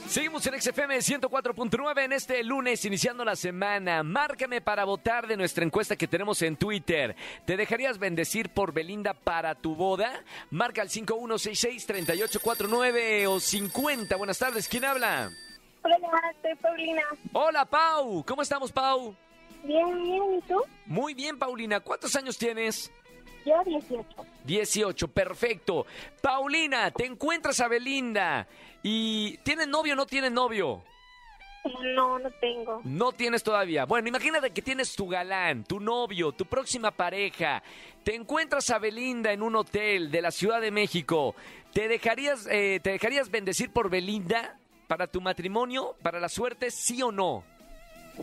Seguimos 0.08 0.46
en 0.46 0.60
XFM 0.60 0.98
104.9 0.98 2.04
en 2.04 2.12
este 2.12 2.42
lunes, 2.44 2.84
iniciando 2.84 3.24
la 3.24 3.36
semana. 3.36 4.02
Márcame 4.02 4.60
para 4.60 4.84
votar 4.84 5.26
de 5.26 5.36
nuestra 5.36 5.64
encuesta 5.64 5.96
que 5.96 6.06
tenemos 6.06 6.42
en 6.42 6.56
Twitter. 6.56 7.16
¿Te 7.46 7.56
dejarías 7.56 7.98
bendecir 7.98 8.50
por 8.50 8.72
Belinda 8.72 9.14
para 9.14 9.54
tu 9.54 9.74
boda? 9.74 10.22
Marca 10.50 10.82
al 10.82 10.90
5166-3849 10.90 13.26
o 13.28 13.40
50. 13.40 14.16
Buenas 14.16 14.38
tardes, 14.38 14.68
¿quién 14.68 14.84
habla? 14.84 15.30
Hola, 15.82 15.98
soy 16.40 16.54
Paulina. 16.56 17.02
Hola, 17.32 17.64
Pau. 17.66 18.24
¿Cómo 18.26 18.42
estamos, 18.42 18.72
Pau? 18.72 19.14
Bien, 19.64 20.02
bien, 20.02 20.35
¿y 20.38 20.40
tú? 20.42 20.62
Muy 20.87 21.14
bien, 21.14 21.38
Paulina. 21.38 21.80
¿Cuántos 21.80 22.14
años 22.16 22.37
tienes? 22.37 22.92
Yo 23.44 23.62
18. 23.64 24.06
18, 24.44 25.09
perfecto. 25.09 25.87
Paulina, 26.21 26.90
te 26.90 27.06
encuentras 27.06 27.61
a 27.61 27.68
Belinda. 27.68 28.47
¿Y 28.83 29.38
tienen 29.38 29.71
novio 29.71 29.94
o 29.94 29.97
no 29.97 30.06
tienen 30.06 30.35
novio? 30.35 30.83
No, 31.94 32.18
no 32.18 32.30
tengo. 32.40 32.80
No 32.85 33.12
tienes 33.12 33.42
todavía. 33.42 33.87
Bueno, 33.87 34.09
imagínate 34.09 34.50
que 34.50 34.61
tienes 34.61 34.94
tu 34.94 35.09
galán, 35.09 35.64
tu 35.64 35.80
novio, 35.80 36.33
tu 36.33 36.44
próxima 36.44 36.90
pareja. 36.90 37.62
Te 38.02 38.14
encuentras 38.14 38.68
a 38.68 38.78
Belinda 38.78 39.33
en 39.33 39.42
un 39.42 39.56
hotel 39.56 40.11
de 40.11 40.21
la 40.21 40.30
Ciudad 40.30 40.61
de 40.61 40.71
México. 40.71 41.35
¿Te 41.73 41.88
dejarías, 41.88 42.47
eh, 42.50 42.80
¿te 42.83 42.90
dejarías 42.90 43.30
bendecir 43.30 43.71
por 43.71 43.88
Belinda 43.88 44.59
para 44.87 45.06
tu 45.06 45.23
matrimonio, 45.23 45.97
para 46.02 46.21
la 46.21 46.28
suerte, 46.28 46.71
sí 46.71 47.02
o 47.02 47.11
no? 47.11 47.44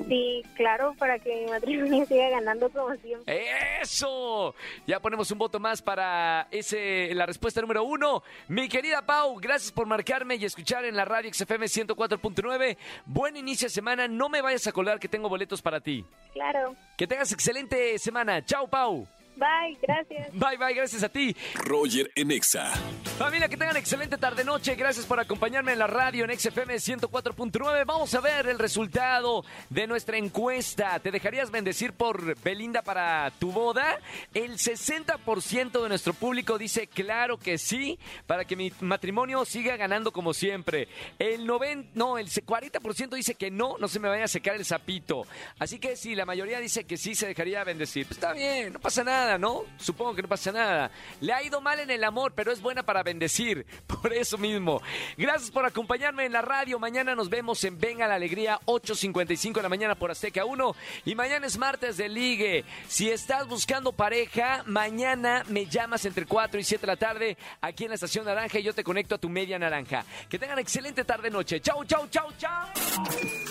Sí, 0.08 0.44
claro, 0.56 0.94
para 0.98 1.20
que 1.20 1.36
mi 1.36 1.52
matrimonio 1.52 2.06
siga 2.06 2.30
ganando 2.30 2.70
como 2.70 2.96
siempre. 2.96 3.46
¡Eso! 3.82 4.56
Ya 4.88 5.00
ponemos 5.00 5.30
un 5.32 5.38
voto 5.38 5.60
más 5.60 5.82
para 5.82 6.48
ese, 6.52 7.14
la 7.14 7.26
respuesta 7.26 7.62
número 7.62 7.84
uno. 7.84 8.24
Mi 8.48 8.70
querida 8.70 9.06
Pau, 9.06 9.36
gracias 9.40 9.72
por 9.72 9.88
marcarme 9.88 10.36
y 10.36 10.46
escuchar 10.46 10.86
en 10.86 10.96
la 10.96 11.06
radio 11.06 11.32
XFM 11.34 11.66
104.9. 11.66 12.78
Buen 13.06 13.36
inicio 13.36 13.66
de 13.66 13.72
semana. 13.72 14.08
No 14.08 14.30
me 14.30 14.42
vayas 14.42 14.66
a 14.68 14.72
colgar 14.72 15.00
que 15.00 15.10
tengo 15.10 15.30
boletos 15.30 15.62
para 15.62 15.82
ti. 15.82 16.06
Claro. 16.34 16.76
Que 16.98 17.08
tengas 17.08 17.32
excelente 17.32 17.98
semana. 18.00 18.44
Chao, 18.46 18.68
Pau. 18.68 19.08
Bye, 19.42 19.76
gracias. 19.82 20.32
Bye, 20.34 20.58
bye, 20.58 20.74
gracias 20.76 21.02
a 21.02 21.10
ti. 21.10 21.36
Roger 21.56 22.12
en 22.14 22.30
Exa. 22.30 22.72
Familia, 23.18 23.50
que 23.50 23.58
tengan 23.58 23.76
excelente 23.76 24.18
tarde-noche. 24.18 24.76
Gracias 24.76 25.06
por 25.08 25.20
acompañarme 25.20 25.74
en 25.74 25.80
la 25.80 25.88
radio 25.88 26.26
en 26.26 26.40
XFM 26.40 26.76
104.9. 26.76 27.86
Vamos 27.86 28.14
a 28.14 28.22
ver 28.22 28.48
el 28.48 28.60
resultado 28.60 29.44
de 29.70 29.88
nuestra 29.88 30.18
encuesta. 30.18 31.00
¿Te 31.00 31.10
dejarías 31.10 31.50
bendecir 31.50 31.94
por 31.94 32.40
Belinda 32.42 32.84
para 32.84 33.32
tu 33.40 33.52
boda? 33.52 34.00
El 34.34 34.60
60% 34.60 35.82
de 35.82 35.90
nuestro 35.90 36.14
público 36.14 36.60
dice 36.60 36.86
claro 36.86 37.38
que 37.38 37.58
sí, 37.58 37.98
para 38.28 38.46
que 38.46 38.56
mi 38.56 38.72
matrimonio 38.80 39.44
siga 39.46 39.76
ganando 39.76 40.12
como 40.12 40.36
siempre. 40.36 40.88
El 41.18 41.48
90, 41.48 41.92
no, 41.96 42.20
el 42.20 42.28
40% 42.28 43.16
dice 43.16 43.34
que 43.34 43.50
no, 43.50 43.78
no 43.80 43.88
se 43.88 44.00
me 44.00 44.08
vaya 44.08 44.26
a 44.26 44.28
secar 44.28 44.56
el 44.56 44.66
sapito. 44.66 45.26
Así 45.58 45.80
que 45.80 45.96
sí, 45.96 46.14
la 46.14 46.26
mayoría 46.26 46.60
dice 46.60 46.84
que 46.84 46.98
sí 46.98 47.16
se 47.16 47.26
dejaría 47.26 47.64
bendecir. 47.64 48.06
Pues 48.06 48.18
está 48.18 48.34
bien, 48.34 48.74
no 48.74 48.80
pasa 48.80 49.02
¿no? 49.38 49.64
Supongo 49.78 50.16
que 50.16 50.22
no 50.22 50.28
pasa 50.28 50.52
nada. 50.52 50.92
Le 51.20 51.34
ha 51.34 51.44
ido 51.44 51.62
mal 51.62 51.80
en 51.80 51.92
el 51.92 52.04
amor, 52.04 52.34
pero 52.36 52.52
es 52.52 52.62
buena 52.62 52.84
para 52.84 53.04
bendecir. 53.04 53.66
Por 53.88 54.14
eso 54.14 54.38
mismo. 54.38 54.82
Gracias 55.18 55.52
por 55.52 55.66
acompañarme 55.66 56.26
en 56.26 56.34
la 56.34 56.42
radio. 56.42 56.80
Mañana 56.80 57.14
nos 57.16 57.30
vemos 57.30 57.64
en 57.64 57.80
Venga 57.80 58.08
la 58.08 58.16
Alegría, 58.16 58.60
8.55 58.66 59.56
de 59.56 59.62
la 59.62 59.70
mañana 59.70 59.96
por 59.96 60.12
Azteca 60.12 60.46
1. 60.46 60.76
Y 61.06 61.16
mañana 61.16 61.46
es 61.46 61.58
martes 61.58 61.98
de 61.98 62.10
ligue. 62.10 62.66
Si 62.88 63.10
estás 63.10 63.48
buscando 63.48 63.92
pareja, 63.92 64.64
mañana 64.66 65.44
me 65.48 65.66
llamas 65.66 66.06
entre 66.06 66.26
4 66.26 66.60
y 66.60 66.64
7 66.64 66.82
de 66.82 66.88
la 66.88 66.96
tarde 66.96 67.38
aquí 67.62 67.84
en 67.84 67.90
la 67.90 67.96
Estación 67.96 68.25
Naranja 68.25 68.60
y 68.60 68.64
yo 68.64 68.74
te 68.74 68.84
conecto 68.84 69.16
a 69.16 69.18
tu 69.18 69.29
media 69.29 69.60
naranja. 69.60 70.05
Que 70.29 70.40
tengan 70.40 70.60
excelente 70.60 71.03
tarde-noche. 71.03 71.60
Chau, 71.62 71.84
chau, 71.86 72.08
chau, 72.10 72.32
chau. 72.38 73.50